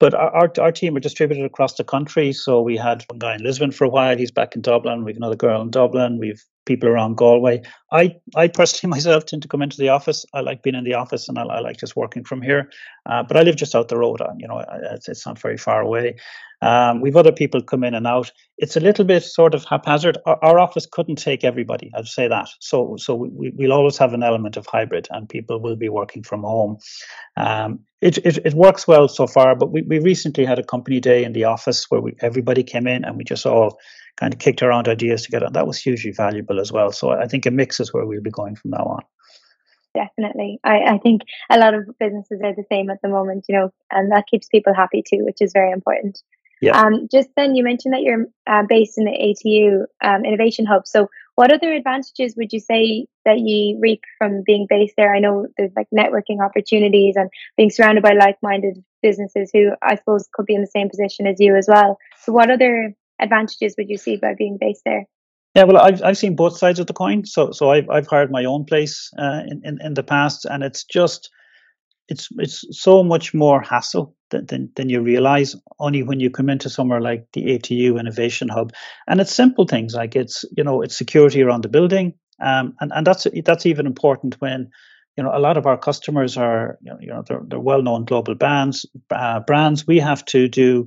but 0.03 0.15
our, 0.15 0.51
our 0.59 0.73
team 0.73 0.97
are 0.97 1.01
distributed 1.01 1.45
across 1.45 1.75
the 1.75 1.85
country. 1.85 2.33
So 2.33 2.61
we 2.61 2.77
had 2.77 3.05
one 3.07 3.21
guy 3.21 3.37
in 3.37 3.45
Lisbon 3.45 3.71
for 3.71 3.85
a 3.85 3.89
while. 3.89 4.19
He's 4.19 4.33
back 4.33 4.57
in 4.57 4.61
Dublin. 4.61 5.05
We've 5.05 5.17
another 5.17 5.37
girl 5.37 5.63
in 5.63 5.71
Dublin. 5.71 6.19
We've 6.19 6.45
people 6.67 6.89
around 6.89 7.19
Galway. 7.19 7.63
I, 7.93 8.17
I 8.35 8.49
personally 8.49 8.91
myself 8.97 9.27
tend 9.27 9.43
to 9.43 9.49
come 9.49 9.63
into 9.63 9.77
the 9.77 9.91
office. 9.91 10.27
I 10.35 10.41
like 10.41 10.65
being 10.65 10.75
in 10.75 10.83
the 10.83 10.95
office 10.95 11.29
and 11.29 11.39
I, 11.39 11.45
I 11.45 11.61
like 11.61 11.77
just 11.77 11.95
working 11.95 12.25
from 12.25 12.43
here. 12.43 12.69
Uh, 13.05 13.23
but 13.23 13.37
I 13.37 13.43
live 13.43 13.57
just 13.57 13.75
out 13.75 13.89
the 13.89 13.99
road. 13.99 14.21
On 14.21 14.39
You 14.39 14.49
know, 14.49 14.65
it's, 14.93 15.09
it's 15.09 15.27
not 15.27 15.39
very 15.39 15.57
far 15.57 15.81
away. 15.81 16.17
Um, 16.61 17.01
we've 17.01 17.17
other 17.17 17.33
people 17.33 17.61
come 17.61 17.83
in 17.83 17.95
and 17.95 18.07
out. 18.07 18.31
It's 18.59 18.77
a 18.77 18.81
little 18.81 19.05
bit 19.05 19.25
sort 19.25 19.55
of 19.55 19.65
haphazard. 19.65 20.19
Our, 20.27 20.39
our 20.45 20.59
office 20.61 20.87
couldn't 20.91 21.17
take 21.17 21.43
everybody. 21.43 21.91
I'd 21.97 22.07
say 22.07 22.29
that. 22.29 22.49
So 22.61 22.95
so 22.99 23.15
we, 23.17 23.53
we'll 23.57 23.73
always 23.73 23.99
have 23.99 24.15
an 24.15 24.23
element 24.23 24.57
of 24.57 24.67
hybrid, 24.67 25.09
and 25.11 25.29
people 25.29 25.61
will 25.61 25.77
be 25.77 25.89
working 25.89 26.23
from 26.23 26.43
home. 26.43 26.77
Um, 27.37 27.81
it, 28.01 28.19
it, 28.19 28.39
it 28.45 28.55
works 28.55 28.87
well 28.87 29.09
so 29.09 29.27
far, 29.27 29.57
but 29.57 29.73
we, 29.73 29.83
we 29.83 29.99
recently 29.99 30.45
had 30.45 30.59
a 30.59 30.65
company 30.65 31.01
day 31.01 31.25
in 31.25 31.33
the 31.33 31.45
office 31.45 31.87
where 31.89 32.01
we, 32.01 32.15
everybody 32.21 32.63
came 32.63 32.87
in 32.87 33.05
and 33.05 33.17
we 33.17 33.25
just 33.25 33.47
all 33.47 33.79
kind 34.17 34.33
of 34.33 34.41
kicked 34.41 34.63
around 34.63 34.89
ideas 34.89 35.23
together. 35.23 35.49
That 35.53 35.67
was 35.67 35.79
hugely 35.79 36.13
valuable 36.13 36.61
as 36.61 36.71
well. 36.71 36.93
So 36.93 37.11
I 37.11 37.27
think 37.27 37.47
a 37.47 37.51
mix 37.51 37.81
is 37.81 37.93
where 37.93 38.07
we'll 38.07 38.21
be 38.21 38.31
going 38.31 38.57
from 38.57 38.73
now 38.73 38.85
on. 38.85 39.03
Definitely. 39.95 40.59
I, 40.65 40.95
I 40.95 40.99
think 40.99 41.23
a 41.51 41.59
lot 41.59 41.75
of 41.75 41.87
businesses 41.99 42.41
are 42.43 42.55
the 42.55 42.65
same 42.71 42.89
at 42.91 43.03
the 43.03 43.09
moment, 43.09 43.47
you 43.49 43.57
know, 43.57 43.73
and 43.91 44.11
that 44.11 44.27
keeps 44.27 44.49
people 44.49 44.73
happy 44.75 45.03
too, 45.07 45.25
which 45.25 45.43
is 45.43 45.53
very 45.53 45.71
important. 45.71 46.23
Yeah. 46.63 46.81
Um, 46.81 47.09
just 47.11 47.29
then, 47.37 47.57
you 47.57 47.65
mentioned 47.65 47.93
that 47.93 48.03
you're 48.03 48.27
uh, 48.47 48.63
based 48.69 48.97
in 48.97 49.05
the 49.05 49.11
ATU 49.11 49.85
um, 50.01 50.25
Innovation 50.25 50.65
Hub. 50.65 50.87
So, 50.87 51.09
what 51.35 51.53
other 51.53 51.73
advantages 51.73 52.35
would 52.37 52.53
you 52.53 52.61
say 52.61 53.07
that 53.25 53.41
you 53.41 53.81
reap 53.81 54.03
from 54.17 54.45
being 54.47 54.67
based 54.71 54.95
there? 54.97 55.13
I 55.13 55.19
know 55.19 55.49
there's 55.57 55.73
like 55.75 55.89
networking 55.93 56.41
opportunities 56.41 57.17
and 57.17 57.31
being 57.57 57.71
surrounded 57.71 58.05
by 58.05 58.13
like-minded 58.13 58.83
businesses 59.03 59.51
who 59.53 59.73
I 59.83 59.97
suppose 59.97 60.29
could 60.33 60.47
be 60.47 60.55
in 60.55 60.61
the 60.61 60.69
same 60.69 60.89
position 60.89 61.27
as 61.27 61.41
you 61.41 61.57
as 61.57 61.67
well. 61.69 61.99
So, 62.21 62.33
what 62.33 62.49
other 62.49 62.95
advantages 63.21 63.75
would 63.77 63.89
you 63.89 63.99
see 63.99 64.17
by 64.17 64.35
being 64.39 64.57
based 64.61 64.83
there? 64.85 65.07
Yeah, 65.55 65.65
well, 65.65 65.77
I've 65.79 66.03
I've 66.03 66.17
seen 66.17 66.35
both 66.35 66.57
sides 66.57 66.79
of 66.79 66.87
the 66.87 66.95
coin. 66.95 67.27
So 67.27 67.51
so 67.53 67.71
I've 67.71 67.89
I've 67.91 68.07
hired 68.07 68.31
my 68.31 68.45
own 68.45 68.65
place 68.65 69.11
uh, 69.19 69.43
in, 69.47 69.61
in 69.65 69.79
in 69.83 69.95
the 69.95 70.03
past, 70.03 70.47
and 70.47 70.63
it's 70.63 70.85
just 70.85 71.31
it's 72.09 72.29
it's 72.39 72.65
so 72.71 73.03
much 73.03 73.35
more 73.35 73.61
hassle 73.61 74.15
than, 74.31 74.47
than, 74.47 74.71
than 74.77 74.89
you 74.89 75.03
realize 75.03 75.55
only 75.79 76.03
when 76.03 76.21
you 76.21 76.31
come 76.31 76.49
into 76.49 76.71
somewhere 76.71 77.01
like 77.01 77.27
the 77.35 77.45
ATU 77.45 78.01
Innovation 78.01 78.49
Hub, 78.49 78.73
and 79.07 79.21
it's 79.21 79.35
simple 79.35 79.67
things 79.67 79.95
like 79.95 80.17
it's 80.17 80.45
you 80.57 80.65
know 80.65 80.83
it's 80.83 80.97
security 80.97 81.43
around 81.43 81.63
the 81.63 81.69
building, 81.69 82.15
um, 82.41 82.75
and 82.81 82.91
and 82.95 83.07
that's 83.07 83.27
that's 83.45 83.67
even 83.67 83.87
important 83.87 84.41
when 84.41 84.71
you 85.19 85.23
know 85.23 85.31
a 85.35 85.39
lot 85.39 85.59
of 85.59 85.67
our 85.67 85.77
customers 85.77 86.39
are 86.39 86.79
you 87.01 87.09
know, 87.09 87.23
they're, 87.29 87.43
they're 87.47 87.61
well-known 87.61 88.07
global 88.07 88.35
brands 88.35 88.87
uh, 89.11 89.41
brands 89.41 89.87
we 89.87 89.99
have 89.99 90.25
to 90.25 90.49
do 90.49 90.87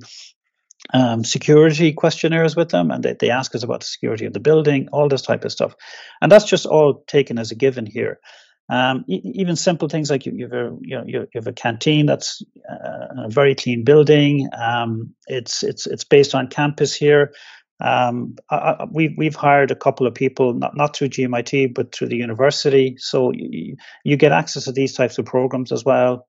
um, 0.92 1.24
security 1.24 1.92
questionnaires 1.92 2.54
with 2.54 2.70
them 2.70 2.90
and 2.90 3.02
they, 3.02 3.16
they 3.18 3.30
ask 3.30 3.54
us 3.54 3.62
about 3.62 3.80
the 3.80 3.86
security 3.86 4.26
of 4.26 4.32
the 4.32 4.40
building, 4.40 4.88
all 4.92 5.08
this 5.08 5.22
type 5.22 5.44
of 5.44 5.52
stuff. 5.52 5.74
And 6.20 6.30
that's 6.30 6.44
just 6.44 6.66
all 6.66 7.02
taken 7.06 7.38
as 7.38 7.50
a 7.50 7.54
given 7.54 7.86
here. 7.86 8.20
Um, 8.68 9.04
e- 9.08 9.20
even 9.34 9.56
simple 9.56 9.88
things 9.88 10.10
like 10.10 10.26
you, 10.26 10.32
you, 10.34 10.44
have 10.44 10.52
a 10.52 10.76
you, 10.80 10.96
know, 10.96 11.04
you 11.06 11.26
have 11.34 11.46
a 11.46 11.52
canteen 11.52 12.06
that's 12.06 12.42
uh, 12.68 13.24
a 13.24 13.28
very 13.28 13.54
clean 13.54 13.84
building. 13.84 14.48
Um, 14.56 15.14
it's 15.28 15.62
it's 15.62 15.86
it's 15.86 16.02
based 16.02 16.34
on 16.34 16.48
campus 16.48 16.94
here. 16.94 17.32
Um, 17.80 18.36
I, 18.50 18.86
we've 18.90 19.12
we've 19.18 19.34
hired 19.34 19.70
a 19.70 19.76
couple 19.76 20.06
of 20.06 20.14
people, 20.14 20.54
not 20.54 20.76
not 20.76 20.96
through 20.96 21.10
GMIT, 21.10 21.74
but 21.74 21.94
through 21.94 22.08
the 22.08 22.16
university. 22.16 22.96
So 22.98 23.32
you, 23.32 23.76
you 24.04 24.16
get 24.16 24.32
access 24.32 24.64
to 24.64 24.72
these 24.72 24.94
types 24.94 25.18
of 25.18 25.26
programs 25.26 25.72
as 25.72 25.84
well 25.84 26.26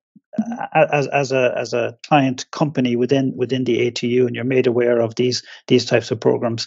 as 0.74 1.06
as 1.08 1.32
a 1.32 1.54
as 1.56 1.72
a 1.72 1.96
client 2.06 2.50
company 2.50 2.96
within 2.96 3.32
within 3.36 3.64
the 3.64 3.90
ATU, 3.90 4.26
and 4.26 4.34
you're 4.34 4.44
made 4.44 4.66
aware 4.66 5.00
of 5.00 5.14
these 5.14 5.42
these 5.66 5.84
types 5.84 6.10
of 6.10 6.20
programs. 6.20 6.66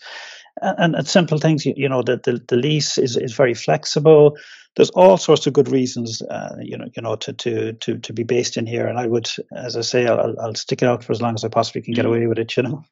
And, 0.61 0.95
and 0.95 1.07
simple 1.07 1.37
things, 1.37 1.65
you, 1.65 1.73
you 1.77 1.87
know, 1.87 2.01
that 2.03 2.23
the, 2.23 2.43
the 2.49 2.57
lease 2.57 2.97
is, 2.97 3.15
is 3.15 3.33
very 3.33 3.53
flexible. 3.53 4.37
There's 4.75 4.89
all 4.91 5.15
sorts 5.15 5.47
of 5.47 5.53
good 5.53 5.69
reasons, 5.69 6.21
uh, 6.23 6.57
you 6.59 6.77
know, 6.77 6.85
you 6.93 7.01
know, 7.01 7.15
to, 7.15 7.33
to 7.33 7.73
to 7.73 7.97
to 7.97 8.13
be 8.13 8.23
based 8.23 8.57
in 8.57 8.65
here. 8.65 8.85
And 8.87 8.99
I 8.99 9.07
would, 9.07 9.29
as 9.55 9.77
I 9.77 9.81
say, 9.81 10.07
I'll, 10.07 10.35
I'll 10.39 10.55
stick 10.55 10.81
it 10.81 10.87
out 10.87 11.03
for 11.03 11.13
as 11.13 11.21
long 11.21 11.35
as 11.35 11.45
I 11.45 11.47
possibly 11.47 11.81
can 11.81 11.93
get 11.93 12.05
away 12.05 12.27
with 12.27 12.37
it. 12.37 12.57
You 12.57 12.63
know. 12.63 12.83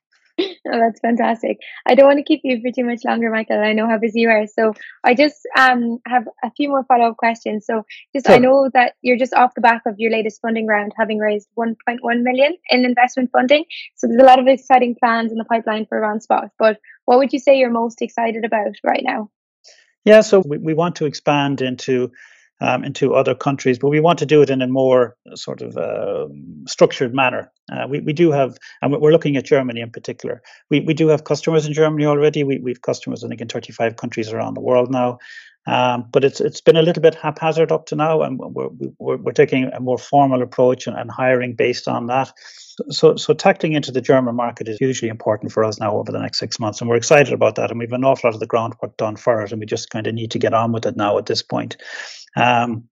Oh, 0.68 0.78
that's 0.78 1.00
fantastic. 1.00 1.58
I 1.86 1.96
don't 1.96 2.08
want 2.08 2.18
to 2.18 2.24
keep 2.24 2.42
you 2.44 2.60
for 2.62 2.72
too 2.72 2.84
much 2.84 3.02
longer, 3.06 3.32
Michael. 3.32 3.60
I 3.60 3.74
know 3.74 3.88
how 3.88 3.98
busy 3.98 4.22
you 4.22 4.30
are. 4.30 4.46
So 4.48 4.74
I 5.04 5.14
just 5.16 5.38
um, 5.58 6.00
have 6.06 6.28
a 6.44 6.52
few 6.52 6.70
more 6.70 6.84
follow 6.84 7.10
up 7.10 7.18
questions. 7.18 7.66
So 7.66 7.86
just 8.14 8.26
sure. 8.26 8.36
I 8.36 8.40
know 8.40 8.70
that 8.74 8.94
you're 9.02 9.18
just 9.18 9.34
off 9.34 9.56
the 9.56 9.62
back 9.62 9.84
of 9.86 9.96
your 9.98 10.12
latest 10.12 10.42
funding 10.42 10.68
round, 10.68 10.94
having 10.98 11.20
raised 11.20 11.48
1.1 11.58 11.76
million 12.02 12.58
in 12.70 12.86
investment 12.86 13.30
funding. 13.32 13.66
So 13.96 14.08
there's 14.08 14.22
a 14.22 14.26
lot 14.26 14.40
of 14.40 14.48
exciting 14.48 14.96
plans 15.00 15.32
in 15.32 15.38
the 15.38 15.46
pipeline 15.46 15.86
for 15.86 16.02
Ronspot. 16.02 16.50
But 16.60 16.78
what 17.06 17.20
would 17.20 17.34
you 17.34 17.40
say 17.40 17.58
you're 17.58 17.72
most 17.72 18.02
excited 18.02 18.46
about 18.46 18.76
right 18.84 19.04
now? 19.04 19.30
Yeah, 20.06 20.22
so 20.22 20.40
we, 20.40 20.58
we 20.58 20.74
want 20.74 20.98
to 20.98 21.06
expand 21.06 21.62
into 21.62 22.12
um, 22.62 22.84
into 22.84 23.14
other 23.14 23.36
countries, 23.36 23.80
but 23.80 23.90
we 23.90 24.00
want 24.00 24.20
to 24.20 24.26
do 24.26 24.42
it 24.42 24.50
in 24.50 24.62
a 24.62 24.68
more 24.68 25.16
sort 25.36 25.62
of 25.62 25.78
uh, 25.78 26.28
structured 26.68 27.14
manner. 27.14 27.52
Uh, 27.72 27.88
we, 27.88 28.00
we 28.02 28.14
do 28.14 28.32
have, 28.32 28.58
and 28.82 28.92
we're 28.92 29.12
looking 29.12 29.38
at 29.38 29.46
Germany 29.46 29.82
in 29.82 29.92
particular. 29.92 30.42
We, 30.70 30.82
we 30.82 30.94
do 30.94 31.08
have 31.08 31.24
customers 31.24 31.66
in 31.66 31.74
Germany 31.74 32.06
already. 32.06 32.44
We, 32.44 32.60
we 32.60 32.72
have 32.72 32.82
customers, 32.82 33.24
I 33.24 33.28
think, 33.28 33.42
in 33.42 33.48
35 33.48 33.96
countries 33.96 34.34
around 34.34 34.56
the 34.56 34.62
world 34.62 34.92
now. 34.92 35.20
Um, 35.70 36.06
but 36.12 36.24
it's 36.24 36.42
it's 36.42 36.62
been 36.62 36.78
a 36.78 36.82
little 36.82 37.02
bit 37.02 37.14
haphazard 37.14 37.72
up 37.72 37.86
to 37.88 37.96
now, 37.96 38.24
and 38.24 38.40
we're 38.40 38.70
we're, 38.98 39.18
we're 39.18 39.32
taking 39.34 39.66
a 39.66 39.80
more 39.80 40.00
formal 40.00 40.42
approach 40.42 40.88
and, 40.88 40.98
and 40.98 41.12
hiring 41.12 41.54
based 41.54 41.88
on 41.88 42.08
that. 42.08 42.32
So 42.90 43.16
so 43.18 43.34
tackling 43.34 43.74
into 43.74 43.92
the 43.92 44.02
German 44.02 44.36
market 44.36 44.68
is 44.68 44.80
hugely 44.80 45.10
important 45.10 45.52
for 45.52 45.64
us 45.64 45.80
now 45.80 45.96
over 45.98 46.12
the 46.12 46.20
next 46.20 46.40
six 46.40 46.60
months, 46.60 46.82
and 46.82 46.90
we're 46.90 46.96
excited 46.96 47.34
about 47.34 47.56
that. 47.56 47.70
And 47.70 47.80
we've 47.80 47.92
an 47.92 48.04
awful 48.04 48.30
lot 48.30 48.34
of 48.34 48.40
the 48.40 48.48
groundwork 48.48 48.98
done 48.98 49.16
for 49.16 49.42
it, 49.42 49.52
and 49.52 49.60
we 49.60 49.68
just 49.68 49.92
kind 49.92 50.08
of 50.08 50.16
need 50.16 50.32
to 50.32 50.40
get 50.40 50.54
on 50.54 50.72
with 50.72 50.86
it 50.88 50.98
now 50.98 51.18
at 51.20 51.28
this 51.28 51.44
point. 51.44 51.78
Um, 52.36 52.90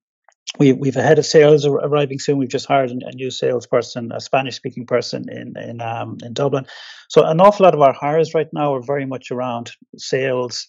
we, 0.58 0.72
we've 0.72 0.96
a 0.96 1.02
head 1.02 1.18
of 1.18 1.26
sales 1.26 1.66
arriving 1.66 2.18
soon. 2.20 2.38
We've 2.38 2.48
just 2.48 2.66
hired 2.66 2.90
a 2.90 3.12
new 3.14 3.30
salesperson, 3.30 4.12
a 4.12 4.20
Spanish-speaking 4.20 4.86
person 4.86 5.28
in 5.28 5.56
in 5.58 5.80
um, 5.80 6.18
in 6.22 6.32
Dublin. 6.32 6.66
So 7.08 7.24
an 7.24 7.40
awful 7.40 7.64
lot 7.64 7.74
of 7.74 7.80
our 7.80 7.92
hires 7.92 8.34
right 8.34 8.48
now 8.52 8.74
are 8.74 8.82
very 8.82 9.04
much 9.06 9.30
around 9.30 9.72
sales, 9.96 10.68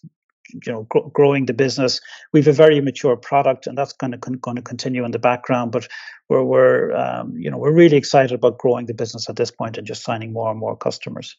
you 0.54 0.72
know 0.72 0.84
gr- 0.90 1.10
growing 1.14 1.46
the 1.46 1.54
business. 1.54 2.02
We've 2.34 2.48
a 2.48 2.54
very 2.54 2.82
mature 2.82 3.16
product, 3.16 3.68
and 3.68 3.78
that's 3.78 3.94
kind 3.94 4.14
of 4.14 4.22
con- 4.22 4.40
going 4.42 4.58
to 4.58 4.62
continue 4.62 5.06
in 5.06 5.12
the 5.12 5.20
background. 5.20 5.72
But 5.72 5.88
we're 6.30 6.44
we're 6.44 6.96
um, 6.96 7.36
you 7.38 7.50
know 7.50 7.58
we're 7.58 7.74
really 7.74 7.98
excited 7.98 8.34
about 8.34 8.58
growing 8.58 8.86
the 8.86 8.94
business 8.94 9.30
at 9.30 9.36
this 9.36 9.52
point 9.52 9.78
and 9.78 9.88
just 9.88 10.04
signing 10.04 10.34
more 10.34 10.52
and 10.52 10.60
more 10.60 10.76
customers. 10.76 11.38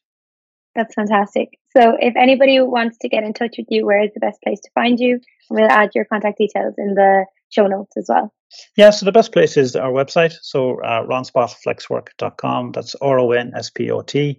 That's 0.74 0.94
fantastic. 0.94 1.58
So 1.76 1.96
if 1.98 2.14
anybody 2.16 2.60
wants 2.60 2.98
to 2.98 3.08
get 3.08 3.24
in 3.24 3.32
touch 3.32 3.56
with 3.58 3.66
you, 3.70 3.84
where 3.84 4.04
is 4.04 4.10
the 4.14 4.20
best 4.20 4.40
place 4.42 4.60
to 4.60 4.70
find 4.74 5.00
you? 5.00 5.20
We'll 5.48 5.68
add 5.68 5.90
your 5.94 6.04
contact 6.04 6.38
details 6.38 6.74
in 6.78 6.94
the 6.94 7.26
show 7.48 7.66
notes 7.66 7.96
as 7.96 8.06
well. 8.08 8.32
Yeah, 8.76 8.90
so 8.90 9.04
the 9.04 9.12
best 9.12 9.32
place 9.32 9.56
is 9.56 9.76
our 9.76 9.90
website. 9.90 10.34
So 10.42 10.80
uh, 10.82 11.04
ronspotflexwork.com. 11.06 12.72
That's 12.72 12.94
R 12.96 13.18
O 13.18 13.32
N 13.32 13.52
S 13.54 13.70
P 13.70 13.90
O 13.90 14.02
T. 14.02 14.38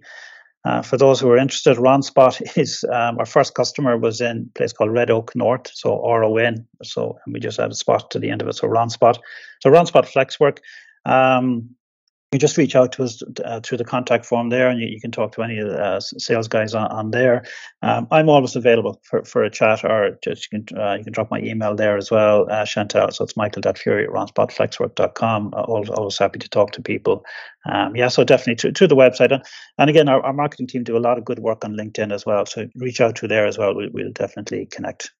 Uh, 0.64 0.80
for 0.80 0.96
those 0.96 1.18
who 1.18 1.28
are 1.28 1.36
interested, 1.36 1.76
Ronspot 1.76 2.56
is 2.58 2.84
um, 2.84 3.18
our 3.18 3.26
first 3.26 3.54
customer 3.54 3.96
was 3.98 4.20
in 4.20 4.48
a 4.50 4.58
place 4.58 4.72
called 4.72 4.92
Red 4.92 5.10
Oak 5.10 5.34
North, 5.34 5.70
so 5.74 6.04
R 6.04 6.24
O 6.24 6.36
N. 6.36 6.66
So 6.82 7.18
and 7.24 7.34
we 7.34 7.40
just 7.40 7.58
add 7.58 7.72
a 7.72 7.74
spot 7.74 8.10
to 8.12 8.18
the 8.18 8.30
end 8.30 8.42
of 8.42 8.48
it, 8.48 8.54
so 8.54 8.68
Ronspot. 8.68 9.18
So 9.60 9.70
Ronspot 9.70 10.06
Flexwork. 10.06 10.58
Um, 11.04 11.70
you 12.32 12.38
just 12.38 12.56
reach 12.56 12.74
out 12.74 12.92
to 12.92 13.04
us 13.04 13.22
uh, 13.44 13.60
through 13.60 13.78
the 13.78 13.84
contact 13.84 14.24
form 14.24 14.48
there, 14.48 14.68
and 14.68 14.80
you, 14.80 14.88
you, 14.88 15.00
can 15.00 15.10
talk 15.10 15.32
to 15.32 15.42
any 15.42 15.58
of 15.58 15.68
the 15.68 15.78
uh, 15.78 16.00
sales 16.00 16.48
guys 16.48 16.74
on, 16.74 16.90
on 16.90 17.10
there. 17.10 17.44
Um, 17.82 18.08
I'm 18.10 18.30
always 18.30 18.56
available 18.56 19.00
for, 19.04 19.22
for 19.24 19.44
a 19.44 19.50
chat, 19.50 19.84
or 19.84 20.18
just 20.24 20.50
you 20.50 20.62
can 20.62 20.78
uh, 20.78 20.94
you 20.94 21.04
can 21.04 21.12
drop 21.12 21.30
my 21.30 21.40
email 21.40 21.74
there 21.74 21.96
as 21.96 22.10
well, 22.10 22.50
uh, 22.50 22.64
Chantal. 22.64 23.10
So 23.10 23.24
it's 23.24 23.36
michael.fury 23.36 24.04
at 24.04 24.10
ronspotflexwork.com. 24.10 25.52
Always, 25.54 25.90
always 25.90 26.18
happy 26.18 26.38
to 26.38 26.48
talk 26.48 26.72
to 26.72 26.82
people. 26.82 27.24
Um, 27.70 27.94
yeah, 27.94 28.08
so 28.08 28.24
definitely 28.24 28.56
to, 28.56 28.72
to 28.72 28.86
the 28.88 28.96
website, 28.96 29.30
and, 29.30 29.44
and 29.78 29.90
again, 29.90 30.08
our, 30.08 30.22
our 30.24 30.32
marketing 30.32 30.68
team 30.68 30.84
do 30.84 30.96
a 30.96 30.98
lot 30.98 31.18
of 31.18 31.24
good 31.24 31.38
work 31.38 31.64
on 31.64 31.74
LinkedIn 31.76 32.12
as 32.12 32.24
well. 32.24 32.46
So 32.46 32.66
reach 32.76 33.00
out 33.00 33.16
to 33.16 33.28
there 33.28 33.46
as 33.46 33.58
well. 33.58 33.74
We'll, 33.74 33.90
we'll 33.92 34.12
definitely 34.12 34.66
connect. 34.66 35.12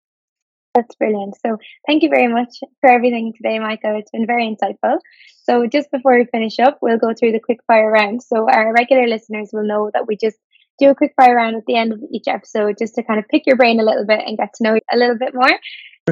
That's 0.75 0.95
brilliant. 0.95 1.37
So 1.45 1.59
thank 1.87 2.03
you 2.03 2.09
very 2.09 2.29
much 2.33 2.49
for 2.81 2.89
everything 2.89 3.35
today, 3.37 3.59
Michael. 3.59 3.99
It's 3.99 4.11
been 4.11 4.27
very 4.27 4.45
insightful. 4.45 4.99
So 5.45 5.67
just 5.67 5.91
before 5.91 6.19
we 6.19 6.25
finish 6.25 6.59
up, 6.59 6.79
we'll 6.81 6.99
go 6.99 7.13
through 7.13 7.33
the 7.33 7.41
quick 7.41 7.59
fire 7.67 7.91
round. 7.91 8.23
So 8.23 8.49
our 8.49 8.73
regular 8.73 9.07
listeners 9.07 9.51
will 9.53 9.67
know 9.67 9.91
that 9.93 10.07
we 10.07 10.17
just 10.17 10.39
do 10.79 10.89
a 10.89 10.95
quick 10.95 11.13
fire 11.15 11.37
round 11.37 11.57
at 11.57 11.67
the 11.67 11.77
end 11.77 11.93
of 11.93 12.01
each 12.11 12.27
episode 12.27 12.77
just 12.79 12.95
to 12.95 13.03
kind 13.03 13.19
of 13.21 13.29
pick 13.29 13.47
your 13.47 13.57
brain 13.57 13.81
a 13.81 13.85
little 13.85 14.07
bit 14.07 14.21
and 14.27 14.39
get 14.39 14.55
to 14.55 14.65
know 14.65 14.75
you 14.75 14.81
a 14.93 14.97
little 14.97 15.19
bit 15.19 15.35
more. 15.35 15.59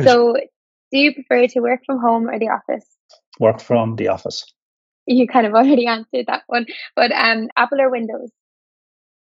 So 0.05 0.35
do 0.93 0.99
you 0.99 1.15
prefer 1.15 1.47
to 1.47 1.61
work 1.61 1.81
from 1.87 2.01
home 2.01 2.29
or 2.29 2.39
the 2.39 2.49
office? 2.49 2.87
Work 3.39 3.61
from 3.61 3.97
the 3.97 4.09
office. 4.09 4.45
You 5.07 5.27
kind 5.27 5.47
of 5.47 5.55
already 5.55 5.87
answered 5.97 6.27
that 6.27 6.43
one. 6.47 6.67
But 6.95 7.13
um 7.13 7.49
Apple 7.57 7.81
or 7.81 7.91
Windows? 7.91 8.31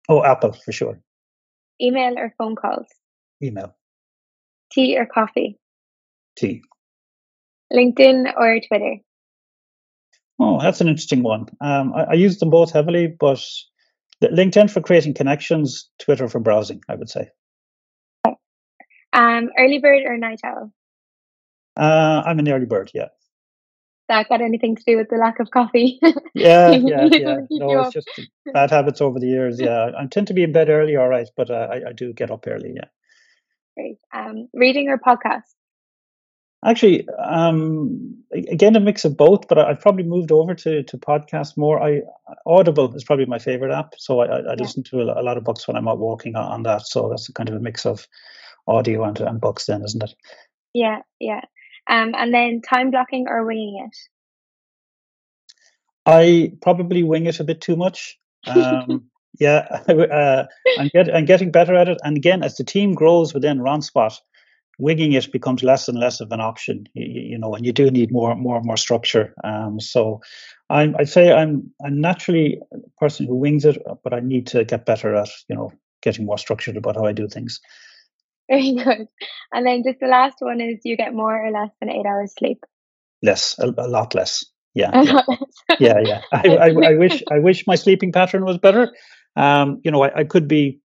Oh, 0.10 0.23
Apple 0.23 0.54
for 0.54 0.71
sure. 0.71 1.00
Email 1.82 2.17
or 2.17 2.34
phone 2.38 2.56
calls? 2.56 2.88
Email. 3.43 3.76
Tea 4.71 4.97
or 4.97 5.06
coffee? 5.06 5.58
Tea. 6.38 6.62
LinkedIn 7.73 8.34
or 8.36 8.60
Twitter? 8.67 8.97
Oh, 10.39 10.60
that's 10.62 10.82
an 10.82 10.88
interesting 10.88 11.23
one. 11.23 11.47
Um, 11.62 11.93
I, 11.93 12.03
I, 12.03 12.13
use 12.13 12.38
them 12.38 12.49
both 12.49 12.71
heavily, 12.71 13.08
but 13.08 13.43
LinkedIn 14.21 14.69
for 14.69 14.82
creating 14.82 15.15
connections, 15.15 15.89
Twitter 15.99 16.27
for 16.27 16.39
browsing, 16.39 16.82
I 16.88 16.95
would 16.95 17.10
say. 17.10 17.30
Um, 19.13 19.49
early 19.58 19.80
bird 19.80 20.03
or 20.06 20.17
night 20.17 20.41
owl? 20.45 20.71
Uh, 21.75 22.21
I'm 22.25 22.39
an 22.39 22.49
early 22.49 22.65
bird, 22.65 22.91
yeah. 22.93 23.08
That 24.10 24.30
got 24.30 24.41
anything 24.41 24.75
to 24.75 24.84
do 24.86 24.95
with 24.95 25.10
the 25.10 25.17
lack 25.17 25.39
of 25.39 25.49
coffee? 25.51 25.99
yeah, 26.34 26.71
yeah, 26.71 27.03
yeah. 27.12 27.38
No, 27.49 27.82
it's 27.82 27.93
just 27.93 28.10
bad 28.53 28.69
habits 28.69 29.01
over 29.01 29.19
the 29.19 29.27
years. 29.27 29.60
Yeah, 29.60 29.91
I 29.97 30.06
tend 30.06 30.27
to 30.27 30.34
be 30.34 30.43
in 30.43 30.53
bed 30.53 30.69
early, 30.69 30.95
all 30.95 31.10
right, 31.10 31.27
but 31.36 31.49
uh, 31.49 31.67
I, 31.71 31.89
I 31.89 31.93
do 31.93 32.13
get 32.13 32.32
up 32.32 32.45
early. 32.47 32.73
Yeah. 32.75 32.86
Great. 33.78 34.00
Um, 34.12 34.50
reading 34.54 34.90
or 34.90 34.98
podcast? 34.98 35.44
Actually, 36.66 37.08
um, 37.10 38.24
again, 38.34 38.76
a 38.76 38.80
mix 38.80 39.06
of 39.06 39.16
both, 39.16 39.48
but 39.48 39.60
I've 39.60 39.80
probably 39.80 40.04
moved 40.04 40.32
over 40.32 40.56
to 40.56 40.82
to 40.82 40.98
podcast 40.98 41.56
more. 41.56 41.80
I 41.80 42.02
Audible 42.48 42.96
is 42.96 43.04
probably 43.04 43.28
my 43.28 43.38
favorite 43.38 43.72
app, 43.72 43.94
so 44.00 44.22
I, 44.22 44.26
I, 44.26 44.40
yeah. 44.40 44.56
listen 44.58 44.82
to 44.86 45.04
a, 45.04 45.22
lot 45.22 45.38
of 45.38 45.44
books 45.44 45.68
when 45.68 45.78
I'm 45.78 45.88
out 45.88 46.00
walking 46.00 46.36
on, 46.36 46.52
on 46.52 46.63
that. 46.63 46.88
So 46.88 47.10
that's 47.10 47.30
kind 47.30 47.50
of 47.50 47.56
a 47.56 47.60
mix 47.60 47.86
of 47.86 48.08
audio 48.68 49.04
and, 49.04 49.20
and 49.20 49.40
books, 49.40 49.68
then, 49.68 49.84
isn't 49.84 50.02
it? 50.02 50.16
Yeah, 50.74 51.02
yeah. 51.20 51.42
Um, 51.88 52.13
and 52.18 52.34
then 52.34 52.62
time 52.62 52.90
blocking 52.90 53.28
or 53.30 53.46
winging 53.46 53.88
it? 53.88 53.98
I 56.08 56.54
probably 56.63 57.04
wing 57.04 57.28
it 57.28 57.40
a 57.40 57.44
bit 57.44 57.62
too 57.62 57.76
much. 57.76 58.18
Um, 58.48 59.10
yeah, 59.39 59.82
uh, 59.89 60.45
I'm, 60.80 60.89
get, 60.93 61.13
I'm 61.13 61.26
getting 61.26 61.52
better 61.52 61.76
at 61.76 61.89
it. 61.89 61.97
And 62.04 62.17
again, 62.17 62.43
as 62.43 62.56
the 62.56 62.63
team 62.63 62.93
grows 62.93 63.34
within 63.34 63.60
Ronspot, 63.60 64.17
winging 64.80 65.13
it 65.13 65.32
becomes 65.32 65.63
less 65.63 65.88
and 65.88 66.00
less 66.00 66.19
of 66.19 66.32
an 66.32 66.41
option. 66.41 66.88
You, 66.93 67.06
you 67.06 67.38
know, 67.38 67.54
and 67.56 67.65
you 67.65 67.71
do 67.71 67.89
need 67.89 68.12
more, 68.12 68.36
more, 68.36 68.58
and 68.58 68.65
more 68.65 68.78
structure. 68.78 69.34
Um, 69.43 69.80
so, 69.80 70.21
I'm, 70.69 70.95
I'd 71.00 71.10
say 71.10 71.32
I'm, 71.32 71.71
I'm 71.86 72.02
naturally 72.02 72.60
a 72.73 72.78
person 73.00 73.26
who 73.26 73.36
wings 73.36 73.65
it, 73.65 73.82
but 74.04 74.13
I 74.13 74.19
need 74.19 74.47
to 74.47 74.65
get 74.65 74.86
better 74.86 75.15
at, 75.15 75.30
you 75.47 75.56
know, 75.56 75.71
getting 76.02 76.26
more 76.26 76.38
structured 76.38 76.78
about 76.78 76.95
how 76.95 77.06
I 77.06 77.13
do 77.13 77.28
things. 77.28 77.60
Very 78.50 78.73
good. 78.84 79.08
And 79.54 79.65
then 79.65 79.84
just 79.84 80.00
the 80.00 80.08
last 80.08 80.38
one 80.39 80.62
is: 80.62 80.80
you 80.84 80.97
get 80.97 81.13
more 81.13 81.45
or 81.45 81.52
less 81.52 81.69
than 81.80 81.89
eight 81.89 82.06
hours 82.06 82.34
sleep? 82.38 82.63
Less, 83.23 83.58
a, 83.60 83.73
a 83.78 83.88
lot 83.88 84.15
less. 84.15 84.45
Yeah, 84.73 84.91
yeah, 85.80 86.00
yeah. 86.00 86.00
yeah. 86.00 86.21
I, 86.32 86.50
I, 86.50 86.67
I 86.67 86.93
wish 86.93 87.23
I 87.32 87.39
wish 87.39 87.65
my 87.65 87.76
sleeping 87.76 88.12
pattern 88.12 88.45
was 88.45 88.58
better. 88.58 88.91
Um, 89.38 89.80
you 89.84 89.91
know, 89.91 90.04
I, 90.04 90.19
I 90.19 90.23
could 90.26 90.47
be 90.47 90.82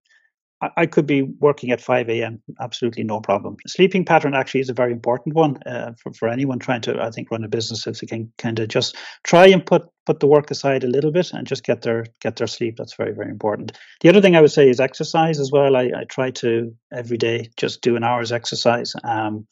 I 0.77 0.87
could 0.87 1.07
be 1.07 1.23
working 1.23 1.73
at 1.73 1.81
5 1.81 2.09
a.m. 2.09 2.41
Absolutely 2.61 3.03
no 3.03 3.21
problem. 3.21 3.57
Sleeping 3.67 4.05
pattern 4.05 4.35
actually 4.35 4.61
is 4.61 4.69
a 4.69 4.75
very 4.75 4.93
important 4.93 5.35
one 5.35 5.61
uh, 5.65 5.93
for, 6.01 6.13
for 6.13 6.29
anyone 6.29 6.61
trying 6.61 6.83
to, 6.83 7.03
I 7.03 7.11
think, 7.11 7.33
run 7.33 7.43
a 7.43 7.49
business. 7.49 7.87
If 7.87 7.99
they 7.99 8.07
can 8.07 8.33
kind 8.39 8.61
of 8.61 8.69
just 8.69 8.97
try 9.25 9.47
and 9.47 9.65
put 9.65 9.89
put 10.07 10.21
the 10.21 10.29
work 10.29 10.51
aside 10.51 10.85
a 10.85 10.89
little 10.89 11.11
bit 11.11 11.33
and 11.33 11.47
just 11.47 11.65
get 11.65 11.83
their 11.83 12.07
get 12.21 12.37
their 12.37 12.47
sleep. 12.47 12.77
That's 12.77 12.95
very 12.95 13.13
very 13.13 13.31
important. 13.31 13.77
The 14.03 14.09
other 14.09 14.21
thing 14.21 14.37
I 14.37 14.41
would 14.41 14.53
say 14.53 14.69
is 14.69 14.79
exercise 14.79 15.41
as 15.41 15.51
well. 15.51 15.75
I, 15.75 15.91
I 15.97 16.05
try 16.09 16.31
to 16.31 16.73
every 16.93 17.19
day 17.19 17.51
just 17.57 17.83
do 17.83 17.97
an 17.97 18.05
hour's 18.05 18.31
exercise. 18.31 18.95
Um, 19.03 19.49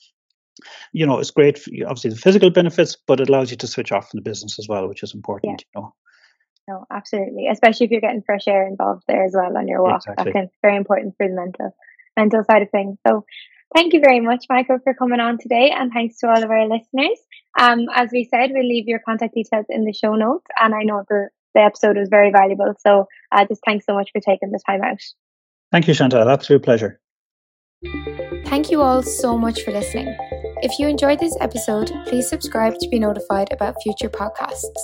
you 0.92 1.06
know, 1.06 1.18
it's 1.18 1.32
great. 1.32 1.58
For, 1.58 1.70
obviously, 1.86 2.10
the 2.10 2.16
physical 2.16 2.50
benefits, 2.50 2.96
but 3.06 3.20
it 3.20 3.28
allows 3.28 3.50
you 3.50 3.56
to 3.56 3.66
switch 3.66 3.90
off 3.90 4.10
from 4.10 4.18
the 4.18 4.30
business 4.30 4.60
as 4.60 4.68
well, 4.68 4.86
which 4.88 5.02
is 5.02 5.14
important. 5.14 5.64
Yeah. 5.74 5.80
You 5.80 5.82
know. 5.82 5.94
No, 6.70 6.86
absolutely. 6.88 7.48
Especially 7.48 7.86
if 7.86 7.90
you're 7.90 8.00
getting 8.00 8.22
fresh 8.22 8.46
air 8.46 8.66
involved 8.66 9.02
there 9.08 9.24
as 9.24 9.32
well 9.34 9.56
on 9.56 9.66
your 9.66 9.82
walk. 9.82 10.02
Exactly. 10.06 10.32
That's 10.32 10.54
very 10.62 10.76
important 10.76 11.16
for 11.16 11.26
the 11.26 11.34
mental 11.34 11.74
mental 12.16 12.44
side 12.44 12.62
of 12.62 12.70
things. 12.70 12.96
So 13.06 13.24
thank 13.74 13.92
you 13.92 14.00
very 14.00 14.20
much, 14.20 14.44
Michael, 14.48 14.78
for 14.84 14.94
coming 14.94 15.18
on 15.18 15.38
today 15.38 15.72
and 15.76 15.92
thanks 15.92 16.18
to 16.18 16.28
all 16.28 16.42
of 16.42 16.50
our 16.50 16.68
listeners. 16.68 17.18
Um, 17.58 17.86
as 17.92 18.10
we 18.12 18.24
said, 18.24 18.50
we'll 18.52 18.68
leave 18.68 18.86
your 18.86 19.00
contact 19.00 19.34
details 19.34 19.66
in 19.68 19.84
the 19.84 19.92
show 19.92 20.14
notes 20.14 20.46
and 20.60 20.74
I 20.74 20.82
know 20.84 21.02
the, 21.08 21.30
the 21.54 21.60
episode 21.62 21.96
was 21.96 22.08
very 22.08 22.30
valuable. 22.30 22.72
So 22.78 23.06
uh, 23.32 23.44
just 23.46 23.62
thanks 23.66 23.84
so 23.84 23.94
much 23.94 24.10
for 24.12 24.20
taking 24.20 24.52
the 24.52 24.60
time 24.64 24.82
out. 24.82 25.00
Thank 25.72 25.88
you, 25.88 25.94
Chantal. 25.94 26.28
Absolute 26.28 26.62
pleasure. 26.62 27.00
Thank 28.44 28.70
you 28.70 28.80
all 28.80 29.02
so 29.02 29.36
much 29.36 29.62
for 29.62 29.72
listening. 29.72 30.14
If 30.62 30.78
you 30.78 30.86
enjoyed 30.86 31.18
this 31.18 31.36
episode, 31.40 31.90
please 32.06 32.28
subscribe 32.28 32.78
to 32.78 32.88
be 32.88 33.00
notified 33.00 33.52
about 33.52 33.82
future 33.82 34.10
podcasts. 34.10 34.76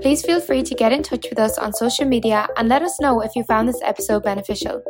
Please 0.00 0.22
feel 0.22 0.40
free 0.40 0.62
to 0.62 0.74
get 0.74 0.92
in 0.92 1.02
touch 1.02 1.26
with 1.28 1.40
us 1.40 1.58
on 1.58 1.72
social 1.72 2.04
media 2.04 2.46
and 2.56 2.68
let 2.68 2.82
us 2.82 3.00
know 3.00 3.20
if 3.20 3.34
you 3.34 3.42
found 3.44 3.68
this 3.68 3.80
episode 3.82 4.22
beneficial. 4.22 4.80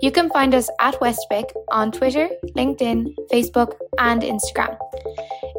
You 0.00 0.10
can 0.10 0.30
find 0.30 0.52
us 0.54 0.70
at 0.80 0.98
Westbic 1.00 1.44
on 1.70 1.92
Twitter, 1.92 2.28
LinkedIn, 2.56 3.14
Facebook, 3.32 3.74
and 3.98 4.22
Instagram. 4.22 4.76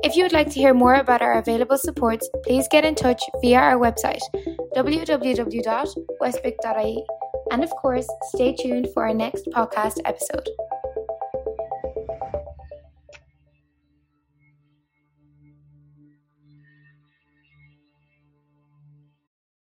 If 0.04 0.18
you 0.18 0.24
would 0.24 0.34
like 0.34 0.50
to 0.52 0.60
hear 0.60 0.74
more 0.74 0.96
about 0.96 1.22
our 1.22 1.38
available 1.40 1.78
supports, 1.78 2.30
please 2.44 2.68
get 2.70 2.84
in 2.84 2.96
touch 2.96 3.24
via 3.42 3.60
our 3.60 3.78
website 3.78 4.20
www.westbic.ie. 4.76 7.06
And 7.52 7.64
of 7.64 7.70
course, 7.72 8.08
stay 8.36 8.56
tuned 8.56 8.90
for 8.94 9.08
our 9.08 9.14
next 9.14 9.46
podcast 9.54 10.00
episode. 10.04 10.50